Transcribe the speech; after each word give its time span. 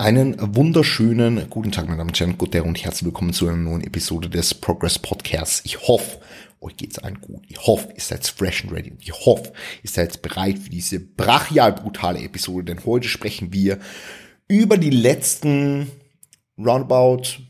Einen 0.00 0.56
wunderschönen 0.56 1.50
guten 1.50 1.72
Tag, 1.72 1.84
meine 1.84 1.98
Damen 1.98 2.08
und 2.08 2.18
Herren, 2.18 2.38
Guten 2.38 2.62
und 2.62 2.82
herzlich 2.82 3.04
willkommen 3.04 3.34
zu 3.34 3.46
einer 3.46 3.58
neuen 3.58 3.84
Episode 3.84 4.30
des 4.30 4.54
Progress 4.54 4.98
Podcasts. 4.98 5.60
Ich 5.66 5.86
hoffe, 5.86 6.22
euch 6.62 6.78
geht's 6.78 6.98
allen 6.98 7.20
gut. 7.20 7.44
Ich 7.48 7.58
hoffe, 7.66 7.92
ihr 7.94 8.00
seid 8.00 8.26
fresh 8.26 8.64
and 8.64 8.72
ready. 8.72 8.94
Ich 8.98 9.12
hoffe, 9.12 9.52
ihr 9.82 9.90
seid 9.90 10.22
bereit 10.22 10.58
für 10.58 10.70
diese 10.70 11.00
brachial 11.00 11.74
brutale 11.74 12.22
Episode, 12.22 12.64
denn 12.64 12.86
heute 12.86 13.08
sprechen 13.08 13.52
wir 13.52 13.78
über 14.48 14.78
die 14.78 14.88
letzten 14.88 15.90
roundabout 16.56 17.42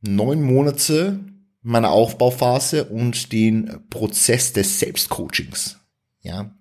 neun 0.00 0.40
Monate 0.40 1.20
meiner 1.60 1.90
Aufbauphase 1.90 2.84
und 2.84 3.32
den 3.32 3.86
Prozess 3.90 4.54
des 4.54 4.80
Selbstcoachings. 4.80 5.78
Ja. 6.22 6.56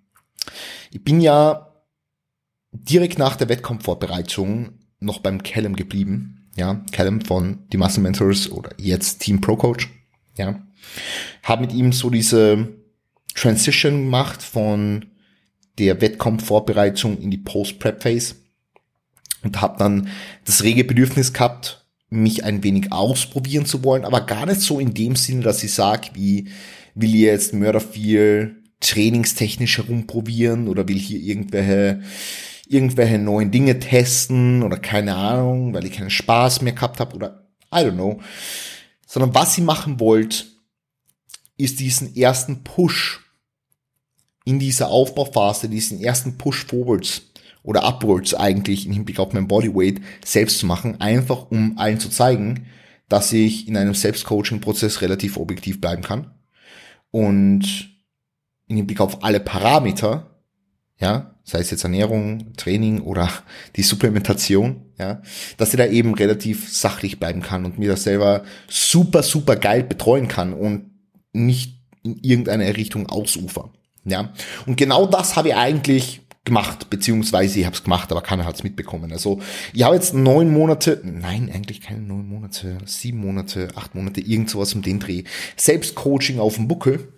Ich 0.92 1.02
bin 1.02 1.22
ja 1.22 1.74
direkt 2.74 3.18
nach 3.18 3.38
der 3.38 3.48
Wettkampfvorbereitung 3.48 4.81
noch 5.02 5.20
beim 5.20 5.44
Callum 5.44 5.76
geblieben. 5.76 6.48
Ja, 6.56 6.86
Callum 6.92 7.22
von 7.22 7.60
die 7.74 7.78
Muscle 7.78 8.04
Mentors 8.04 8.50
oder 8.50 8.72
jetzt 8.78 9.20
Team 9.20 9.42
Pro 9.42 9.58
Coach. 9.58 9.90
Ja, 10.38 10.62
habe 11.44 11.62
mit 11.62 11.74
ihm 11.74 11.92
so 11.92 12.10
diese 12.10 12.70
Transition 13.36 14.06
gemacht 14.06 14.42
von 14.42 15.06
der 15.78 16.00
Wettkampfvorbereitung 16.02 17.20
in 17.20 17.32
die 17.32 17.38
Post-Prep-Phase 17.38 18.36
und 19.44 19.62
habe 19.62 19.78
dann 19.80 20.10
das 20.46 20.64
rege 20.64 20.84
Bedürfnis 20.84 21.34
gehabt, 21.34 21.86
mich 22.10 22.44
ein 22.44 22.64
wenig 22.64 22.92
ausprobieren 22.92 23.66
zu 23.66 23.84
wollen, 23.84 24.04
aber 24.04 24.22
gar 24.22 24.46
nicht 24.46 24.62
so 24.62 24.80
in 24.80 24.94
dem 24.94 25.16
Sinne, 25.16 25.44
dass 25.44 25.64
ich 25.64 25.74
sage, 25.74 26.10
wie 26.14 26.50
will 26.94 27.16
ich 27.16 27.22
jetzt 27.22 27.54
Mörder 27.54 27.80
viel 27.80 28.62
trainingstechnisch 28.82 29.78
herumprobieren 29.78 30.68
oder 30.68 30.88
will 30.88 30.98
hier 30.98 31.20
irgendwelche 31.20 32.02
irgendwelche 32.72 33.20
neuen 33.20 33.52
Dinge 33.52 33.80
testen 33.80 34.64
oder 34.64 34.78
keine 34.78 35.16
Ahnung, 35.16 35.74
weil 35.74 35.86
ich 35.86 35.94
keinen 35.94 36.10
Spaß 36.10 36.62
mehr 36.62 36.74
gehabt 36.74 37.00
habe 37.00 37.16
oder 37.16 37.48
I 37.74 37.80
don't 37.80 37.94
know. 37.94 38.22
Sondern 39.06 39.36
was 39.36 39.56
sie 39.56 39.62
machen 39.62 40.00
wollt, 40.00 40.48
ist 41.58 41.80
diesen 41.80 42.16
ersten 42.16 42.64
Push 42.64 43.20
in 44.46 44.58
dieser 44.58 44.90
Aufbauphase, 44.90 45.70
diesen 45.70 46.02
ersten 46.02 46.38
Push 46.38 46.66
forwards 46.66 47.24
oder 47.62 47.84
upwards 47.84 48.34
eigentlich 48.34 48.86
im 48.86 48.94
Hinblick 48.94 49.20
auf 49.20 49.34
mein 49.34 49.48
Bodyweight 49.48 50.02
selbst 50.26 50.60
zu 50.60 50.66
machen, 50.66 51.00
einfach 51.00 51.52
um 51.52 51.78
allen 51.78 52.00
zu 52.00 52.10
zeigen, 52.10 52.68
dass 53.10 53.34
ich 53.34 53.68
in 53.68 53.76
einem 53.76 53.94
Selbstcoaching-Prozess 53.94 55.02
relativ 55.02 55.38
objektiv 55.38 55.82
bleiben 55.82 56.02
kann 56.02 56.32
und 57.12 57.92
im 58.68 58.78
Hinblick 58.78 59.02
auf 59.02 59.24
alle 59.24 59.42
Parameter 59.42 60.31
ja, 61.02 61.36
sei 61.44 61.60
es 61.60 61.72
jetzt 61.72 61.84
Ernährung, 61.84 62.54
Training 62.56 63.02
oder 63.02 63.30
die 63.76 63.84
Supplementation, 63.84 64.86
ja, 64.98 65.22
dass 65.58 65.72
sie 65.72 65.78
da 65.78 65.88
eben 65.88 66.14
relativ 66.14 66.72
sachlich 66.72 67.20
bleiben 67.20 67.42
kann 67.42 67.66
und 67.66 67.80
mir 67.80 67.90
das 67.90 68.04
selber 68.04 68.44
super, 68.70 69.24
super 69.24 69.56
geil 69.56 69.84
betreuen 69.84 70.28
kann 70.28 70.54
und 70.54 70.92
nicht 71.34 71.82
in 72.04 72.18
irgendeine 72.22 72.78
Richtung 72.78 73.08
ausufer. 73.08 73.72
Ja, 74.06 74.34
und 74.66 74.78
genau 74.78 75.06
das 75.06 75.36
habe 75.36 75.50
ich 75.50 75.56
eigentlich 75.56 76.22
gemacht, 76.44 76.90
beziehungsweise 76.90 77.60
ich 77.60 77.66
habe 77.66 77.76
es 77.76 77.84
gemacht, 77.84 78.12
aber 78.12 78.22
keiner 78.22 78.46
hat 78.46 78.56
es 78.56 78.64
mitbekommen. 78.64 79.12
Also 79.12 79.42
ich 79.74 79.84
habe 79.84 79.94
jetzt 79.94 80.16
neun 80.16 80.52
Monate, 80.52 81.00
nein, 81.04 81.52
eigentlich 81.54 81.82
keine 81.82 82.02
neun 82.02 82.28
Monate, 82.28 82.80
sieben 82.86 83.20
Monate, 83.20 83.70
acht 83.76 83.94
Monate, 83.94 84.22
irgend 84.22 84.50
sowas 84.50 84.74
um 84.74 84.82
den 84.82 85.00
Dreh, 85.00 85.24
Selbstcoaching 85.56 86.40
auf 86.40 86.56
dem 86.56 86.68
Buckel 86.68 87.14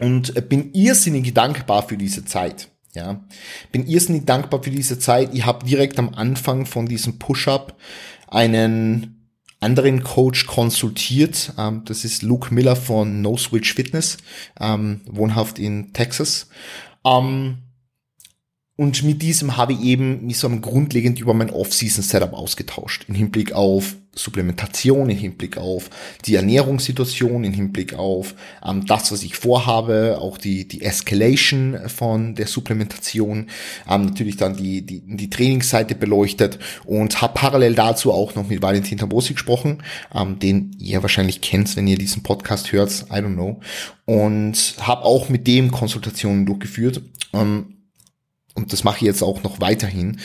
und 0.00 0.48
bin 0.48 0.72
irrsinnig 0.72 1.32
dankbar 1.34 1.86
für 1.86 1.96
diese 1.96 2.24
Zeit. 2.24 2.68
Ja, 2.94 3.24
bin 3.70 3.86
irrsinnig 3.86 4.26
dankbar 4.26 4.62
für 4.62 4.70
diese 4.70 4.98
Zeit. 4.98 5.32
Ich 5.32 5.46
habe 5.46 5.64
direkt 5.64 5.98
am 5.98 6.12
Anfang 6.14 6.66
von 6.66 6.86
diesem 6.86 7.18
Push-up 7.20 7.76
einen 8.26 9.20
anderen 9.60 10.02
Coach 10.02 10.46
konsultiert. 10.46 11.52
Ähm, 11.56 11.82
das 11.84 12.04
ist 12.04 12.22
Luke 12.22 12.52
Miller 12.52 12.74
von 12.74 13.22
No 13.22 13.36
Switch 13.36 13.74
Fitness, 13.74 14.16
ähm, 14.58 15.02
wohnhaft 15.06 15.58
in 15.58 15.92
Texas. 15.92 16.48
Ähm, 17.04 17.58
und 18.76 19.02
mit 19.02 19.20
diesem 19.20 19.58
habe 19.58 19.74
ich 19.74 19.80
eben 19.82 20.26
mich 20.26 20.38
so 20.38 20.48
grundlegend 20.48 21.20
über 21.20 21.34
mein 21.34 21.50
Off-Season-Setup 21.50 22.32
ausgetauscht. 22.32 23.04
Im 23.08 23.14
Hinblick 23.14 23.52
auf 23.52 23.94
Supplementation, 24.14 25.08
im 25.08 25.16
Hinblick 25.16 25.56
auf 25.56 25.88
die 26.24 26.34
Ernährungssituation, 26.34 27.44
im 27.44 27.52
Hinblick 27.52 27.94
auf 27.94 28.34
ähm, 28.66 28.84
das, 28.86 29.12
was 29.12 29.22
ich 29.22 29.36
vorhabe, 29.36 30.18
auch 30.20 30.36
die, 30.36 30.66
die 30.66 30.82
Escalation 30.82 31.78
von 31.88 32.34
der 32.34 32.46
Supplementation, 32.46 33.46
ähm, 33.88 34.04
natürlich 34.06 34.36
dann 34.36 34.56
die, 34.56 34.82
die, 34.82 35.00
die 35.00 35.30
Trainingsseite 35.30 35.94
beleuchtet 35.94 36.58
und 36.84 37.22
habe 37.22 37.34
parallel 37.34 37.74
dazu 37.74 38.12
auch 38.12 38.34
noch 38.34 38.48
mit 38.48 38.62
Valentin 38.62 38.98
Tambosi 38.98 39.34
gesprochen, 39.34 39.82
ähm, 40.14 40.38
den 40.38 40.76
ihr 40.78 41.02
wahrscheinlich 41.02 41.40
kennt, 41.40 41.76
wenn 41.76 41.86
ihr 41.86 41.98
diesen 41.98 42.22
Podcast 42.22 42.72
hört, 42.72 42.90
I 43.10 43.14
don't 43.14 43.34
know. 43.34 43.60
Und 44.06 44.74
habe 44.80 45.04
auch 45.04 45.28
mit 45.28 45.46
dem 45.46 45.70
Konsultationen 45.70 46.46
durchgeführt. 46.46 47.02
Ähm, 47.32 47.79
und 48.60 48.72
das 48.72 48.84
mache 48.84 48.98
ich 48.98 49.02
jetzt 49.02 49.22
auch 49.22 49.42
noch 49.42 49.60
weiterhin, 49.60 50.20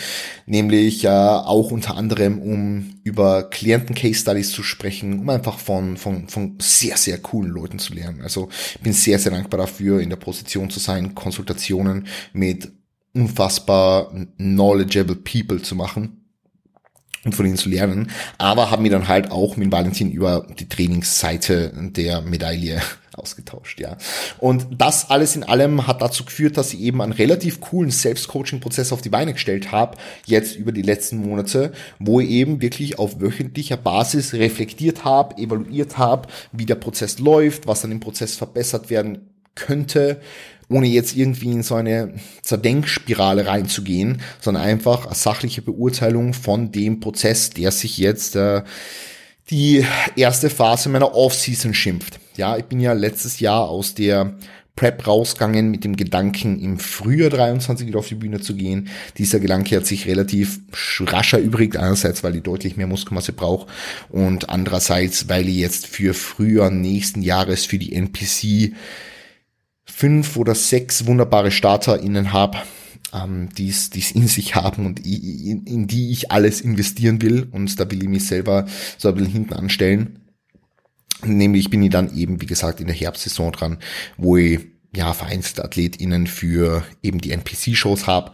nämlich 0.46 1.06
äh, 1.06 1.10
auch 1.10 1.72
unter 1.72 1.96
anderem, 1.96 2.40
um 2.40 2.96
über 3.04 3.44
Klienten-Case-Studies 3.50 4.52
zu 4.52 4.64
sprechen, 4.64 5.20
um 5.20 5.30
einfach 5.30 5.60
von, 5.60 5.98
von, 5.98 6.28
von 6.28 6.58
sehr, 6.60 6.98
sehr 6.98 7.18
coolen 7.20 7.52
Leuten 7.52 7.80
zu 7.80 7.94
lernen. 7.94 8.22
Also 8.22 8.50
ich 8.76 8.82
bin 8.82 8.94
sehr, 8.94 9.20
sehr 9.20 9.32
dankbar 9.32 9.60
dafür, 9.60 10.02
in 10.02 10.10
der 10.10 10.18
Position 10.18 10.70
zu 10.70 10.80
sein, 10.80 11.16
Konsultationen 11.16 12.08
mit 12.34 12.72
unfassbar 13.14 14.12
knowledgeable 14.38 15.16
people 15.16 15.62
zu 15.62 15.76
machen 15.76 16.25
und 17.26 17.34
von 17.34 17.46
ihnen 17.46 17.58
zu 17.58 17.70
lernen, 17.70 18.12
aber 18.38 18.72
haben 18.72 18.84
mir 18.84 18.92
dann 18.92 19.08
halt 19.08 19.32
auch 19.32 19.58
mit 19.58 19.72
Valentin 19.72 20.12
über 20.12 20.46
die 20.58 20.70
Trainingsseite 20.70 21.74
der 21.76 22.22
Medaille 22.22 22.82
ausgetauscht, 23.14 23.80
ja. 23.80 23.98
Und 24.38 24.68
das 24.78 25.10
alles 25.10 25.36
in 25.36 25.44
allem 25.44 25.88
hat 25.88 26.02
dazu 26.02 26.24
geführt, 26.24 26.58
dass 26.58 26.74
ich 26.74 26.82
eben 26.82 27.02
einen 27.02 27.14
relativ 27.14 27.62
coolen 27.62 27.90
Selbstcoaching-Prozess 27.90 28.92
auf 28.92 29.02
die 29.02 29.10
Beine 29.10 29.34
gestellt 29.34 29.72
habe, 29.72 29.98
jetzt 30.26 30.56
über 30.56 30.72
die 30.72 30.82
letzten 30.84 31.18
Monate, 31.18 31.72
wo 31.98 32.20
ich 32.20 32.30
eben 32.30 32.62
wirklich 32.62 33.00
auf 33.00 33.20
wöchentlicher 33.20 33.78
Basis 33.78 34.34
reflektiert 34.34 35.04
habe, 35.04 35.38
evaluiert 35.38 35.98
habe, 35.98 36.28
wie 36.52 36.66
der 36.66 36.76
Prozess 36.76 37.20
läuft, 37.20 37.68
was 37.68 37.84
an 37.84 37.90
dem 37.90 38.02
Prozess 38.02 38.36
verbessert 38.36 38.90
werden 38.90 39.30
könnte, 39.56 40.22
ohne 40.70 40.88
jetzt 40.88 41.16
irgendwie 41.16 41.52
in 41.52 41.64
so 41.64 41.76
eine 41.76 42.14
Zerdenkspirale 42.42 43.48
reinzugehen, 43.48 44.22
sondern 44.42 44.64
einfach 44.64 45.06
eine 45.06 45.16
sachliche 45.16 45.62
Beurteilung 45.62 46.34
von 46.34 46.72
dem 46.72 47.00
Prozess, 47.00 47.50
der 47.50 47.72
sich 47.72 47.98
jetzt 47.98 48.36
äh, 48.36 48.64
die 49.50 49.86
erste 50.16 50.50
Phase 50.50 50.90
meiner 50.90 51.14
Off-Season 51.14 51.74
schimpft. 51.74 52.20
Ja, 52.36 52.58
ich 52.58 52.66
bin 52.66 52.80
ja 52.80 52.94
letztes 52.94 53.40
Jahr 53.40 53.70
aus 53.70 53.94
der 53.94 54.36
Prep 54.76 55.08
rausgegangen 55.08 55.72
mit 55.72 55.86
dem 55.86 55.96
Gedanken, 55.96 56.60
im 56.60 56.80
Frühjahr 56.80 57.30
23 57.30 57.88
wieder 57.88 58.00
auf 58.00 58.10
die 58.10 58.16
Bühne 58.16 58.42
zu 58.42 58.56
gehen. 58.56 58.90
Dieser 59.18 59.40
Gedanke 59.40 59.78
hat 59.78 59.86
sich 59.86 60.06
relativ 60.06 60.60
rascher 61.00 61.40
übrig, 61.40 61.78
einerseits, 61.78 62.24
weil 62.24 62.36
ich 62.36 62.44
deutlich 62.44 62.76
mehr 62.76 62.88
Muskelmasse 62.88 63.32
brauche 63.32 63.68
und 64.10 64.50
andererseits, 64.50 65.30
weil 65.30 65.48
ich 65.48 65.58
jetzt 65.58 65.88
für 65.88 66.14
Frühjahr 66.14 66.72
nächsten 66.72 67.22
Jahres 67.22 67.66
für 67.66 67.78
die 67.78 67.94
NPC 67.94 68.74
fünf 69.86 70.38
oder 70.38 70.56
sechs 70.56 71.06
wunderbare 71.06 71.52
StarterInnen 71.52 72.34
habe, 72.34 72.58
ähm, 73.14 73.50
die 73.58 73.70
es 73.70 74.12
in 74.12 74.28
sich 74.28 74.56
haben 74.56 74.86
und 74.86 75.06
in, 75.06 75.66
in 75.66 75.88
die 75.88 76.12
ich 76.12 76.32
alles 76.32 76.62
investieren 76.62 77.22
will. 77.22 77.48
Und 77.52 77.80
da 77.80 77.90
will 77.90 78.04
ich 78.04 78.10
mich 78.10 78.28
selber 78.28 78.66
so 78.98 79.10
ein 79.10 79.16
bisschen 79.16 79.32
hinten 79.32 79.54
anstellen. 79.54 80.20
Nämlich 81.24 81.70
bin 81.70 81.82
ich 81.82 81.92
dann 81.92 82.16
eben, 82.16 82.42
wie 82.42 82.46
gesagt, 82.46 82.82
in 82.82 82.88
der 82.88 82.96
Herbstsaison 82.96 83.52
dran, 83.52 83.78
wo 84.18 84.38
ich 84.38 84.60
ja 84.96 85.14
vereinzelte 85.14 85.64
AthletInnen 85.64 86.28
für 86.28 86.84
eben 87.02 87.20
die 87.20 87.32
NPC-Shows 87.32 88.08
habe 88.08 88.32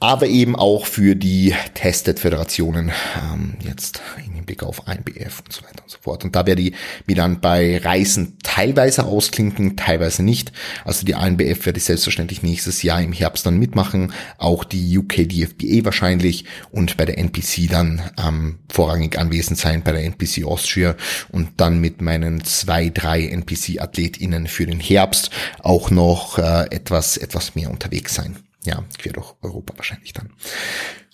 aber 0.00 0.26
eben 0.26 0.56
auch 0.56 0.84
für 0.84 1.16
die 1.16 1.54
Tested-Föderationen, 1.74 2.92
ähm, 3.32 3.54
jetzt 3.64 4.02
im 4.26 4.34
Hinblick 4.34 4.62
auf 4.62 4.82
INBF 4.86 5.40
und 5.40 5.52
so 5.52 5.62
weiter 5.62 5.82
und 5.82 5.90
so 5.90 5.98
fort. 6.00 6.22
Und 6.24 6.36
da 6.36 6.46
werde 6.46 6.62
ich 6.62 6.74
mir 7.06 7.16
dann 7.16 7.40
bei 7.40 7.78
Reisen 7.78 8.36
teilweise 8.42 9.06
ausklinken, 9.06 9.76
teilweise 9.76 10.22
nicht. 10.22 10.52
Also 10.84 11.06
die 11.06 11.12
INBF 11.12 11.64
werde 11.64 11.78
ich 11.78 11.84
selbstverständlich 11.84 12.42
nächstes 12.42 12.82
Jahr 12.82 13.00
im 13.00 13.12
Herbst 13.12 13.46
dann 13.46 13.58
mitmachen, 13.58 14.12
auch 14.36 14.64
die 14.64 14.98
UK 14.98 15.28
DFBA 15.28 15.84
wahrscheinlich 15.84 16.44
und 16.70 16.96
bei 16.98 17.06
der 17.06 17.18
NPC 17.18 17.70
dann 17.70 18.02
ähm, 18.18 18.58
vorrangig 18.70 19.18
anwesend 19.18 19.58
sein, 19.58 19.82
bei 19.82 19.92
der 19.92 20.04
NPC 20.04 20.44
Austria 20.44 20.94
und 21.30 21.48
dann 21.56 21.80
mit 21.80 22.02
meinen 22.02 22.44
zwei, 22.44 22.90
drei 22.90 23.26
NPC-AthletInnen 23.26 24.46
für 24.46 24.66
den 24.66 24.80
Herbst 24.80 25.30
auch 25.60 25.90
noch 25.90 26.38
äh, 26.38 26.66
etwas, 26.70 27.16
etwas 27.16 27.54
mehr 27.54 27.70
unterwegs 27.70 28.14
sein 28.14 28.36
ja, 28.66 28.84
quer 28.98 29.12
durch 29.12 29.34
Europa 29.42 29.74
wahrscheinlich 29.76 30.12
dann. 30.12 30.30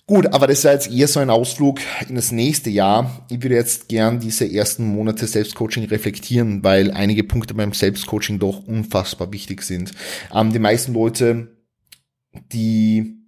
Gut, 0.05 0.27
aber 0.33 0.47
das 0.47 0.57
ist 0.57 0.63
jetzt 0.65 0.91
eher 0.91 1.07
so 1.07 1.21
ein 1.21 1.29
Ausflug 1.29 1.79
in 2.09 2.15
das 2.15 2.33
nächste 2.33 2.69
Jahr. 2.69 3.25
Ich 3.29 3.41
würde 3.41 3.55
jetzt 3.55 3.87
gern 3.87 4.19
diese 4.19 4.51
ersten 4.51 4.85
Monate 4.85 5.25
Selbstcoaching 5.25 5.85
reflektieren, 5.85 6.61
weil 6.61 6.91
einige 6.91 7.23
Punkte 7.23 7.53
beim 7.53 7.71
Selbstcoaching 7.71 8.37
doch 8.37 8.67
unfassbar 8.67 9.31
wichtig 9.31 9.61
sind. 9.61 9.93
Ähm, 10.33 10.51
die 10.51 10.59
meisten 10.59 10.93
Leute, 10.93 11.55
die 12.51 13.22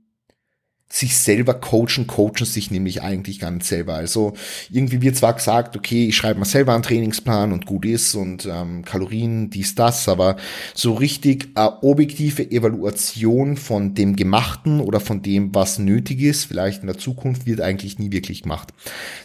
sich 0.95 1.17
selber 1.17 1.55
coachen, 1.55 2.07
coachen 2.07 2.45
sich 2.45 2.71
nämlich 2.71 3.01
eigentlich 3.01 3.39
gar 3.39 3.51
nicht 3.51 3.65
selber. 3.65 3.95
Also 3.95 4.33
irgendwie 4.69 5.01
wird 5.01 5.17
zwar 5.17 5.33
gesagt, 5.33 5.75
okay, 5.75 6.07
ich 6.07 6.15
schreibe 6.15 6.39
mal 6.39 6.45
selber 6.45 6.73
einen 6.73 6.83
Trainingsplan 6.83 7.51
und 7.51 7.65
gut 7.65 7.83
ist 7.83 8.15
und 8.15 8.45
ähm, 8.45 8.85
Kalorien, 8.85 9.49
dies, 9.49 9.75
das, 9.75 10.07
aber 10.07 10.37
so 10.73 10.93
richtig 10.93 11.49
äh, 11.55 11.67
objektive 11.81 12.49
Evaluation 12.49 13.57
von 13.57 13.93
dem 13.93 14.15
Gemachten 14.15 14.79
oder 14.79 15.01
von 15.01 15.21
dem, 15.21 15.53
was 15.53 15.79
nötig 15.79 16.21
ist, 16.21 16.45
vielleicht 16.45 16.79
in 16.79 16.87
der 16.87 16.97
Zukunft, 16.97 17.45
wird 17.45 17.59
eigentlich 17.59 17.99
nie 17.99 18.13
wirklich 18.13 18.43
gemacht. 18.43 18.69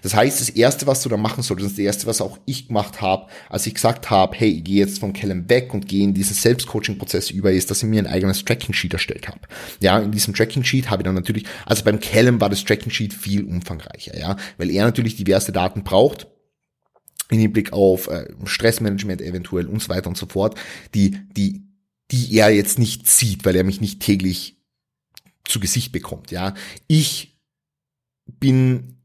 Das 0.02 0.16
heißt, 0.16 0.40
das 0.40 0.48
Erste, 0.48 0.88
was 0.88 1.02
du 1.02 1.08
da 1.08 1.16
machen 1.16 1.44
solltest, 1.44 1.70
das 1.70 1.78
Erste, 1.78 2.08
was 2.08 2.20
auch 2.20 2.38
ich 2.46 2.66
gemacht 2.66 3.00
habe, 3.00 3.26
als 3.48 3.64
ich 3.68 3.74
gesagt 3.74 4.10
habe, 4.10 4.36
hey, 4.36 4.50
ich 4.50 4.64
gehe 4.64 4.80
jetzt 4.80 4.98
von 4.98 5.12
Callum 5.12 5.48
weg 5.48 5.72
und 5.72 5.86
gehe 5.86 6.02
in 6.02 6.14
diesen 6.14 6.34
Selbstcoaching-Prozess 6.34 7.30
über, 7.30 7.52
ist, 7.52 7.70
dass 7.70 7.84
ich 7.84 7.88
mir 7.88 8.02
ein 8.02 8.08
eigenes 8.08 8.44
Tracking-Sheet 8.44 8.94
erstellt 8.94 9.28
habe. 9.28 9.38
Ja, 9.78 10.00
in 10.00 10.10
diesem 10.10 10.34
Tracking-Sheet 10.34 10.90
habe 10.90 11.02
ich 11.02 11.04
dann 11.04 11.14
natürlich 11.14 11.44
also 11.66 11.84
beim 11.84 12.00
Callum 12.00 12.40
war 12.40 12.48
das 12.48 12.64
Tracking 12.64 12.90
Sheet 12.90 13.14
viel 13.14 13.44
umfangreicher, 13.44 14.18
ja, 14.18 14.36
weil 14.58 14.70
er 14.70 14.84
natürlich 14.84 15.16
diverse 15.16 15.52
Daten 15.52 15.84
braucht 15.84 16.26
in 17.30 17.38
Hinblick 17.38 17.72
auf 17.72 18.08
äh, 18.08 18.28
Stressmanagement 18.44 19.22
eventuell 19.22 19.66
und 19.66 19.82
so 19.82 19.88
weiter 19.88 20.08
und 20.08 20.16
so 20.16 20.26
fort, 20.26 20.58
die, 20.94 21.18
die, 21.36 21.62
die 22.10 22.36
er 22.36 22.50
jetzt 22.50 22.78
nicht 22.78 23.08
sieht, 23.08 23.44
weil 23.44 23.56
er 23.56 23.64
mich 23.64 23.80
nicht 23.80 24.00
täglich 24.00 24.58
zu 25.44 25.60
Gesicht 25.60 25.92
bekommt, 25.92 26.30
ja. 26.30 26.54
Ich 26.86 27.38
bin 28.26 28.99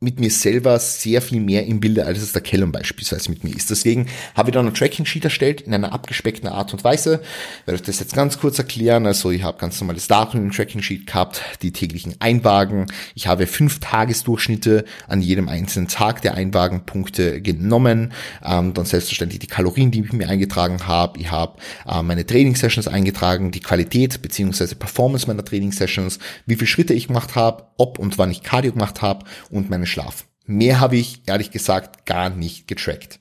mit 0.00 0.20
mir 0.20 0.30
selber 0.30 0.78
sehr 0.78 1.22
viel 1.22 1.40
mehr 1.40 1.66
im 1.66 1.80
Bilde, 1.80 2.04
als 2.04 2.20
es 2.20 2.32
der 2.32 2.42
Callum 2.42 2.72
beispielsweise 2.72 3.30
mit 3.30 3.42
mir 3.42 3.56
ist. 3.56 3.70
Deswegen 3.70 4.06
habe 4.34 4.50
ich 4.50 4.54
dann 4.54 4.66
ein 4.66 4.74
Tracking-Sheet 4.74 5.24
erstellt 5.24 5.62
in 5.62 5.72
einer 5.72 5.92
abgespeckten 5.92 6.48
Art 6.48 6.72
und 6.72 6.84
Weise. 6.84 7.22
Ich 7.60 7.66
werde 7.66 7.80
euch 7.80 7.86
das 7.86 8.00
jetzt 8.00 8.14
ganz 8.14 8.38
kurz 8.38 8.58
erklären. 8.58 9.06
Also 9.06 9.30
ich 9.30 9.42
habe 9.42 9.58
ganz 9.58 9.80
normales 9.80 10.06
Datum 10.06 10.42
im 10.42 10.50
Tracking-Sheet 10.52 11.06
gehabt, 11.06 11.42
die 11.62 11.72
täglichen 11.72 12.16
Einwagen. 12.20 12.86
Ich 13.14 13.26
habe 13.26 13.46
fünf 13.46 13.80
Tagesdurchschnitte 13.80 14.84
an 15.08 15.22
jedem 15.22 15.48
einzelnen 15.48 15.88
Tag 15.88 16.22
der 16.22 16.34
Einwagenpunkte 16.34 17.40
genommen. 17.40 18.12
Ähm, 18.44 18.74
dann 18.74 18.84
selbstverständlich 18.84 19.38
die 19.38 19.46
Kalorien, 19.46 19.90
die 19.90 20.00
ich 20.00 20.12
mir 20.12 20.28
eingetragen 20.28 20.86
habe. 20.86 21.18
Ich 21.18 21.30
habe 21.30 21.58
äh, 21.88 22.02
meine 22.02 22.26
Training-Sessions 22.26 22.88
eingetragen, 22.88 23.52
die 23.52 23.60
Qualität 23.60 24.20
beziehungsweise 24.20 24.74
Performance 24.74 25.26
meiner 25.26 25.44
Training-Sessions, 25.44 26.18
wie 26.46 26.56
viele 26.56 26.66
Schritte 26.66 26.92
ich 26.92 27.06
gemacht 27.06 27.36
habe, 27.36 27.68
ob 27.78 27.98
und 27.98 28.18
wann 28.18 28.30
ich 28.30 28.42
Cardio 28.42 28.72
gemacht 28.72 29.00
habe 29.00 29.24
und 29.50 29.70
meine 29.70 29.83
Schlaf. 29.86 30.24
Mehr 30.46 30.78
habe 30.78 30.96
ich 30.96 31.22
ehrlich 31.24 31.52
gesagt 31.52 32.04
gar 32.04 32.28
nicht 32.28 32.68
getrackt. 32.68 33.18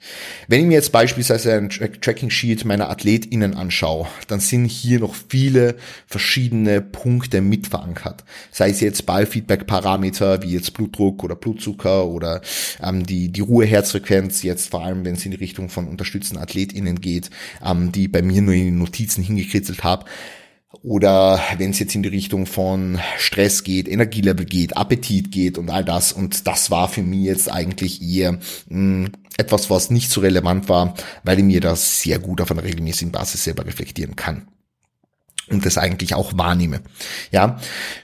Wenn 0.49 0.59
ich 0.59 0.65
mir 0.67 0.73
jetzt 0.73 0.91
beispielsweise 0.91 1.53
ein 1.53 1.69
Tracking 1.69 2.29
Sheet 2.29 2.65
meiner 2.65 2.89
AthletInnen 2.89 3.53
anschaue, 3.53 4.07
dann 4.27 4.41
sind 4.41 4.65
hier 4.65 4.99
noch 4.99 5.15
viele 5.29 5.77
verschiedene 6.05 6.81
Punkte 6.81 7.39
mit 7.39 7.67
verankert. 7.67 8.25
Sei 8.51 8.71
es 8.71 8.81
jetzt 8.81 9.05
Ballfeedback-Parameter 9.05 10.43
wie 10.43 10.51
jetzt 10.51 10.73
Blutdruck 10.73 11.23
oder 11.23 11.37
Blutzucker 11.37 12.07
oder 12.07 12.41
ähm, 12.81 13.05
die, 13.05 13.29
die 13.29 13.41
Ruheherzfrequenz, 13.41 14.43
jetzt 14.43 14.69
vor 14.69 14.83
allem 14.83 15.05
wenn 15.05 15.13
es 15.13 15.23
in 15.23 15.31
die 15.31 15.37
Richtung 15.37 15.69
von 15.69 15.87
unterstützten 15.87 16.37
AthletInnen 16.37 16.99
geht, 16.99 17.29
ähm, 17.63 17.93
die 17.93 18.09
bei 18.09 18.21
mir 18.21 18.41
nur 18.41 18.53
in 18.53 18.65
die 18.65 18.71
Notizen 18.71 19.23
hingekritzelt 19.23 19.85
habe 19.85 20.03
oder 20.81 21.39
wenn 21.57 21.69
es 21.69 21.79
jetzt 21.79 21.95
in 21.95 22.03
die 22.03 22.09
Richtung 22.09 22.45
von 22.45 22.99
Stress 23.17 23.63
geht, 23.63 23.87
Energielevel 23.87 24.45
geht, 24.45 24.75
Appetit 24.75 25.31
geht 25.31 25.57
und 25.57 25.69
all 25.69 25.85
das. 25.85 26.11
Und 26.11 26.47
das 26.47 26.71
war 26.71 26.89
für 26.89 27.03
mich 27.03 27.25
jetzt 27.25 27.49
eigentlich 27.51 28.01
eher 28.01 28.33
mh, 28.33 28.39
hm, 28.69 29.11
etwas, 29.37 29.69
was 29.69 29.89
nicht 29.89 30.09
so 30.09 30.21
relevant 30.21 30.69
war, 30.69 30.95
weil 31.23 31.39
ich 31.39 31.45
mir 31.45 31.61
das 31.61 32.01
sehr 32.01 32.19
gut 32.19 32.41
auf 32.41 32.51
einer 32.51 32.63
regelmäßigen 32.63 33.11
Basis 33.11 33.43
selber 33.43 33.65
reflektieren 33.65 34.15
kann. 34.15 34.47
Und 35.49 35.65
das 35.65 35.77
eigentlich 35.77 36.15
auch 36.15 36.33
wahrnehme. 36.37 36.81
Ja. 37.31 37.59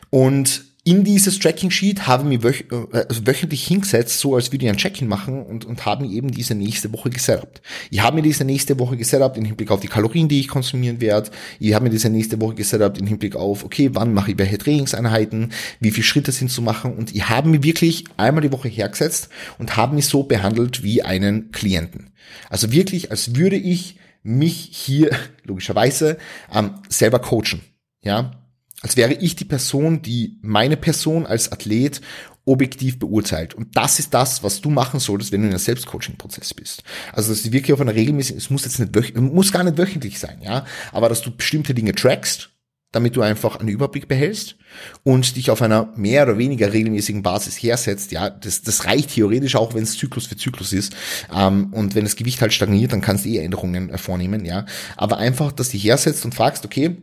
Und 0.09 0.68
in 0.85 1.03
dieses 1.03 1.39
Tracking-Sheet 1.39 2.07
habe 2.07 2.23
mich 2.23 2.41
wöch 2.41 2.65
äh, 2.71 3.03
also 3.07 3.27
wöchentlich 3.27 3.67
hingesetzt, 3.67 4.19
so 4.19 4.35
als 4.35 4.51
würde 4.51 4.65
ich 4.65 4.71
ein 4.71 4.77
Check-in 4.77 5.07
machen 5.07 5.43
und, 5.43 5.65
und 5.65 5.85
habe 5.85 6.05
mir 6.05 6.11
eben 6.11 6.31
diese 6.31 6.55
nächste 6.55 6.91
Woche 6.93 7.09
gesetupt. 7.09 7.61
Ich 7.89 8.01
habe 8.01 8.15
mir 8.15 8.21
diese 8.21 8.45
nächste 8.45 8.79
Woche 8.79 8.95
gesetupt 8.95 9.37
im 9.37 9.45
Hinblick 9.45 9.71
auf 9.71 9.81
die 9.81 9.87
Kalorien, 9.87 10.29
die 10.29 10.39
ich 10.39 10.47
konsumieren 10.47 11.01
werde. 11.01 11.31
Ich 11.59 11.73
habe 11.73 11.83
mir 11.83 11.89
diese 11.89 12.09
nächste 12.09 12.39
Woche 12.39 12.55
gesetupt 12.55 12.97
im 12.97 13.07
Hinblick 13.07 13.35
auf, 13.35 13.65
okay, 13.65 13.89
wann 13.93 14.13
mache 14.13 14.31
ich 14.31 14.37
welche 14.37 14.57
Trainingseinheiten, 14.57 15.51
wie 15.79 15.91
viele 15.91 16.05
Schritte 16.05 16.31
sind 16.31 16.49
zu 16.49 16.61
machen 16.61 16.95
und 16.95 17.13
ich 17.13 17.27
habe 17.27 17.49
mir 17.49 17.63
wirklich 17.63 18.05
einmal 18.15 18.41
die 18.41 18.51
Woche 18.51 18.69
hergesetzt 18.69 19.29
und 19.57 19.75
habe 19.75 19.95
mich 19.95 20.05
so 20.05 20.23
behandelt 20.23 20.81
wie 20.81 21.03
einen 21.03 21.51
Klienten. 21.51 22.11
Also 22.49 22.71
wirklich, 22.71 23.11
als 23.11 23.35
würde 23.35 23.57
ich 23.57 23.97
mich 24.23 24.69
hier 24.71 25.11
logischerweise 25.43 26.17
ähm, 26.53 26.75
selber 26.87 27.19
coachen. 27.19 27.61
Ja, 28.01 28.31
als 28.81 28.95
wäre 28.97 29.13
ich 29.13 29.35
die 29.35 29.45
Person, 29.45 30.01
die 30.01 30.37
meine 30.41 30.77
Person 30.77 31.25
als 31.25 31.51
Athlet 31.51 32.01
objektiv 32.45 32.97
beurteilt. 32.97 33.53
Und 33.53 33.77
das 33.77 33.99
ist 33.99 34.13
das, 34.13 34.41
was 34.43 34.61
du 34.61 34.69
machen 34.69 34.99
solltest, 34.99 35.31
wenn 35.31 35.41
du 35.41 35.47
in 35.47 35.53
einem 35.53 35.59
Selbstcoaching-Prozess 35.59 36.53
bist. 36.53 36.83
Also, 37.13 37.31
dass 37.31 37.43
du 37.43 37.51
wirklich 37.51 37.73
auf 37.73 37.81
einer 37.81 37.93
regelmäßigen, 37.93 38.37
es 38.37 38.49
muss 38.49 38.65
jetzt 38.65 38.79
nicht 38.79 39.15
muss 39.15 39.51
gar 39.51 39.63
nicht 39.63 39.77
wöchentlich 39.77 40.19
sein, 40.19 40.39
ja, 40.41 40.65
aber 40.91 41.09
dass 41.09 41.21
du 41.21 41.35
bestimmte 41.35 41.73
Dinge 41.73 41.93
trackst, 41.93 42.49
damit 42.91 43.15
du 43.15 43.21
einfach 43.21 43.57
einen 43.57 43.69
Überblick 43.69 44.07
behältst 44.07 44.55
und 45.03 45.35
dich 45.35 45.51
auf 45.51 45.61
einer 45.61 45.93
mehr 45.95 46.23
oder 46.23 46.39
weniger 46.39 46.73
regelmäßigen 46.73 47.21
Basis 47.21 47.55
hersetzt. 47.55 48.11
Ja, 48.11 48.31
das, 48.31 48.63
das 48.63 48.85
reicht 48.85 49.13
theoretisch 49.13 49.55
auch, 49.55 49.75
wenn 49.75 49.83
es 49.83 49.95
Zyklus 49.95 50.25
für 50.25 50.37
Zyklus 50.37 50.73
ist. 50.73 50.95
Ähm, 51.31 51.71
und 51.71 51.93
wenn 51.93 52.05
das 52.05 52.15
Gewicht 52.15 52.41
halt 52.41 52.51
stagniert, 52.51 52.91
dann 52.91 53.01
kannst 53.01 53.25
du 53.25 53.29
eh 53.29 53.37
Änderungen 53.37 53.91
äh, 53.91 53.99
vornehmen, 53.99 54.43
ja. 54.43 54.65
Aber 54.97 55.17
einfach, 55.17 55.51
dass 55.51 55.69
du 55.69 55.77
hersetzt 55.77 56.25
und 56.25 56.33
fragst, 56.33 56.65
okay, 56.65 56.97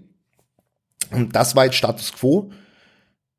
und 1.11 1.35
das 1.35 1.56
war 1.56 1.64
jetzt 1.64 1.76
Status 1.76 2.12
quo. 2.12 2.50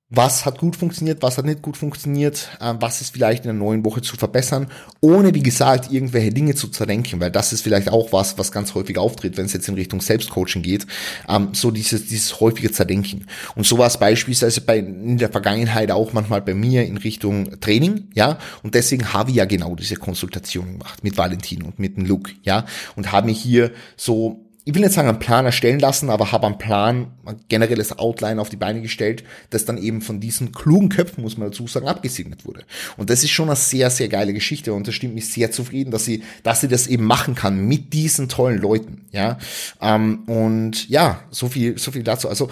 Was 0.10 0.46
hat 0.46 0.58
gut 0.58 0.78
funktioniert, 0.78 1.22
was 1.22 1.38
hat 1.38 1.44
nicht 1.44 1.62
gut 1.62 1.76
funktioniert, 1.76 2.48
äh, 2.62 2.74
was 2.80 3.02
ist 3.02 3.12
vielleicht 3.12 3.44
in 3.44 3.50
der 3.50 3.60
neuen 3.60 3.84
Woche 3.84 4.02
zu 4.02 4.16
verbessern, 4.16 4.68
ohne 5.02 5.34
wie 5.34 5.44
gesagt 5.44 5.92
irgendwelche 5.92 6.32
Dinge 6.32 6.56
zu 6.56 6.70
zerdenken, 6.70 7.20
weil 7.20 7.30
das 7.30 7.52
ist 7.52 7.60
vielleicht 7.60 7.90
auch 7.90 8.14
was, 8.14 8.38
was 8.38 8.54
ganz 8.54 8.74
häufig 8.74 8.98
auftritt, 8.98 9.36
wenn 9.36 9.48
es 9.48 9.52
jetzt 9.52 9.68
in 9.68 9.76
Richtung 9.76 10.00
Selbstcoaching 10.00 10.62
geht, 10.62 10.88
ähm, 11.28 11.50
so 11.52 11.72
dieses, 11.72 12.08
dieses 12.08 12.40
häufige 12.40 12.72
Zerdenken. 12.72 13.26
Und 13.56 13.66
so 13.66 13.78
war 13.80 13.88
es 13.88 13.98
beispielsweise 13.98 14.62
bei, 14.62 14.78
in 14.78 15.18
der 15.18 15.30
Vergangenheit 15.30 15.92
auch 15.92 16.14
manchmal 16.14 16.42
bei 16.42 16.54
mir 16.54 16.86
in 16.86 16.96
Richtung 16.96 17.60
Training, 17.60 18.08
ja, 18.14 18.38
und 18.64 18.76
deswegen 18.76 19.12
habe 19.12 19.32
ich 19.32 19.36
ja 19.36 19.46
genau 19.46 19.76
diese 19.76 19.98
Konsultation 19.98 20.72
gemacht 20.72 21.04
mit 21.04 21.18
Valentin 21.18 21.64
und 21.64 21.80
mit 21.80 21.98
dem 21.98 22.06
Luke, 22.06 22.32
ja, 22.44 22.66
und 22.96 23.12
habe 23.12 23.28
mich 23.28 23.42
hier 23.42 23.74
so 23.98 24.47
ich 24.68 24.76
will 24.76 24.82
nicht 24.82 24.94
sagen, 24.94 25.08
einen 25.08 25.20
Plan 25.20 25.46
erstellen 25.46 25.80
lassen, 25.80 26.10
aber 26.10 26.34
habe 26.34 26.46
einen 26.46 26.58
Plan, 26.58 27.14
ein 27.26 27.40
generelles 27.48 27.98
Outline 27.98 28.42
auf 28.42 28.50
die 28.50 28.58
Beine 28.58 28.82
gestellt, 28.82 29.24
das 29.50 29.64
dann 29.64 29.78
eben 29.78 30.02
von 30.02 30.20
diesen 30.20 30.52
klugen 30.52 30.90
Köpfen, 30.90 31.24
muss 31.24 31.38
man 31.38 31.48
dazu 31.48 31.68
sagen, 31.68 31.88
abgesegnet 31.88 32.46
wurde. 32.46 32.64
Und 32.98 33.10
das 33.10 33.24
ist 33.24 33.30
schon 33.30 33.48
eine 33.48 33.56
sehr, 33.56 33.90
sehr 33.90 34.10
geile 34.10 34.34
Geschichte 34.34 34.74
und 34.74 34.86
das 34.86 34.94
stimmt 34.94 35.16
mich 35.16 35.32
sehr 35.32 35.52
zufrieden, 35.52 35.92
dass 35.92 36.04
sie, 36.04 36.22
dass 36.44 36.60
sie 36.60 36.68
das 36.68 36.88
eben 36.88 37.06
machen 37.06 37.34
kann 37.34 37.66
mit 37.66 37.94
diesen 37.94 38.28
tollen 38.28 38.58
Leuten, 38.58 39.06
ja. 39.14 39.38
Ähm, 39.80 40.24
und 40.26 40.90
ja, 40.90 41.22
so 41.32 41.48
viel, 41.48 41.78
so 41.78 41.92
viel 41.92 42.04
dazu. 42.04 42.28
Also, 42.28 42.50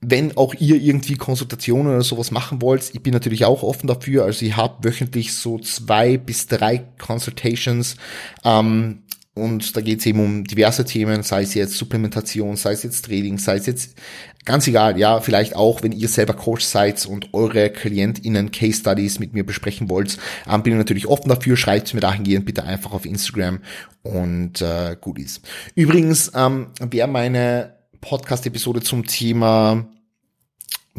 wenn 0.00 0.34
auch 0.38 0.54
ihr 0.54 0.76
irgendwie 0.76 1.16
Konsultationen 1.16 1.92
oder 1.92 2.02
sowas 2.02 2.30
machen 2.30 2.62
wollt, 2.62 2.94
ich 2.94 3.02
bin 3.02 3.12
natürlich 3.12 3.44
auch 3.44 3.62
offen 3.62 3.86
dafür. 3.86 4.24
Also 4.24 4.46
ich 4.46 4.56
habe 4.56 4.82
wöchentlich 4.82 5.34
so 5.34 5.58
zwei 5.58 6.16
bis 6.16 6.46
drei 6.46 6.78
Consultations. 6.96 7.96
Ähm, 8.44 9.02
und 9.34 9.76
da 9.76 9.80
geht 9.80 10.00
es 10.00 10.06
eben 10.06 10.20
um 10.20 10.44
diverse 10.44 10.84
Themen, 10.84 11.22
sei 11.22 11.42
es 11.42 11.54
jetzt 11.54 11.74
Supplementation, 11.74 12.56
sei 12.56 12.72
es 12.72 12.82
jetzt 12.82 13.04
Trading, 13.04 13.38
sei 13.38 13.56
es 13.56 13.66
jetzt 13.66 13.96
ganz 14.44 14.66
egal, 14.66 14.98
ja, 14.98 15.20
vielleicht 15.20 15.54
auch, 15.54 15.82
wenn 15.82 15.92
ihr 15.92 16.08
selber 16.08 16.34
Coach 16.34 16.64
seid 16.64 17.06
und 17.06 17.32
eure 17.32 17.70
KlientInnen 17.70 18.50
Case 18.50 18.80
Studies 18.80 19.20
mit 19.20 19.32
mir 19.32 19.44
besprechen 19.46 19.88
wollt, 19.88 20.18
ähm, 20.48 20.62
bin 20.62 20.72
ich 20.72 20.78
natürlich 20.78 21.06
offen 21.06 21.28
dafür, 21.28 21.56
schreibt 21.56 21.94
mir 21.94 22.00
dahingehend 22.00 22.44
bitte 22.44 22.64
einfach 22.64 22.92
auf 22.92 23.06
Instagram 23.06 23.60
und 24.02 24.60
äh, 24.62 24.96
gut 25.00 25.18
ist. 25.18 25.46
Übrigens, 25.74 26.32
ähm, 26.34 26.68
wer 26.80 27.06
meine 27.06 27.74
Podcast-Episode 28.00 28.80
zum 28.80 29.06
Thema 29.06 29.86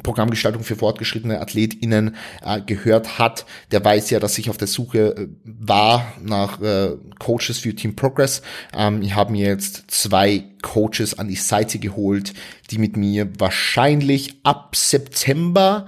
Programmgestaltung 0.04 0.64
für 0.64 0.78
fortgeschrittene 0.78 1.42
AthletInnen 1.42 2.16
äh, 2.44 2.62
gehört 2.62 3.20
hat, 3.20 3.46
der 3.72 3.84
weiß 3.84 4.10
ja, 4.10 4.20
dass 4.20 4.38
ich 4.38 4.50
auf 4.50 4.58
der 4.58 4.68
Suche 4.68 5.16
äh, 5.16 5.28
war 5.44 6.14
nach 6.22 6.62
äh, 6.62 6.96
Coaches 7.20 7.60
für 7.60 7.76
Team 7.76 7.96
Progress. 7.96 8.42
Ähm, 8.74 9.02
ich 9.02 9.16
habe 9.16 9.34
mir 9.34 9.48
jetzt 9.48 9.92
zwei 9.92 10.46
Coaches 10.62 11.20
an 11.20 11.28
die 11.28 11.36
Seite 11.36 11.78
geholt, 11.78 12.34
die 12.72 12.78
mit 12.78 12.96
mir 12.96 13.30
wahrscheinlich 13.38 14.40
ab 14.44 14.76
September 14.76 15.88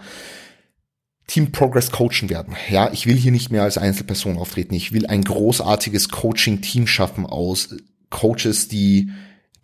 Team 1.28 1.54
Progress 1.54 1.90
coachen 1.90 2.30
werden. 2.30 2.56
Ja, 2.70 2.92
ich 2.92 3.08
will 3.08 3.16
hier 3.16 3.32
nicht 3.32 3.52
mehr 3.52 3.64
als 3.64 3.78
Einzelperson 3.78 4.38
auftreten. 4.38 4.74
Ich 4.74 4.92
will 4.92 5.08
ein 5.08 5.24
großartiges 5.24 6.10
Coaching-Team 6.10 6.88
schaffen 6.88 7.26
aus 7.26 7.76
Coaches, 8.10 8.68
die, 8.68 9.12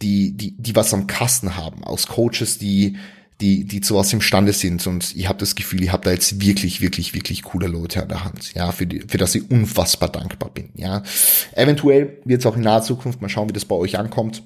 die, 0.01 0.35
die, 0.35 0.55
die 0.57 0.75
was 0.75 0.93
am 0.93 1.07
Kasten 1.07 1.57
haben, 1.57 1.83
aus 1.83 2.07
Coaches, 2.07 2.57
die 2.57 2.97
die, 3.41 3.63
die 3.63 3.81
zu 3.81 3.95
was 3.95 4.11
imstande 4.11 4.53
sind. 4.53 4.85
Und 4.87 5.15
ich 5.15 5.27
habe 5.27 5.39
das 5.39 5.55
Gefühl, 5.55 5.83
ich 5.83 5.91
habe 5.91 6.03
da 6.03 6.11
jetzt 6.11 6.41
wirklich, 6.41 6.81
wirklich, 6.81 7.13
wirklich 7.13 7.43
coole 7.43 7.67
Leute 7.67 8.01
an 8.01 8.09
der 8.09 8.23
Hand, 8.23 8.53
ja, 8.53 8.71
für, 8.71 8.85
die, 8.85 9.01
für 9.01 9.17
das 9.17 9.35
ich 9.35 9.49
unfassbar 9.49 10.09
dankbar 10.09 10.49
bin. 10.49 10.69
Ja. 10.75 11.03
Eventuell 11.53 12.17
wird 12.25 12.41
es 12.41 12.45
auch 12.45 12.55
in 12.55 12.61
naher 12.63 12.81
Zukunft 12.81 13.21
mal 13.21 13.29
schauen, 13.29 13.49
wie 13.49 13.53
das 13.53 13.65
bei 13.65 13.75
euch 13.75 13.97
ankommt. 13.97 14.43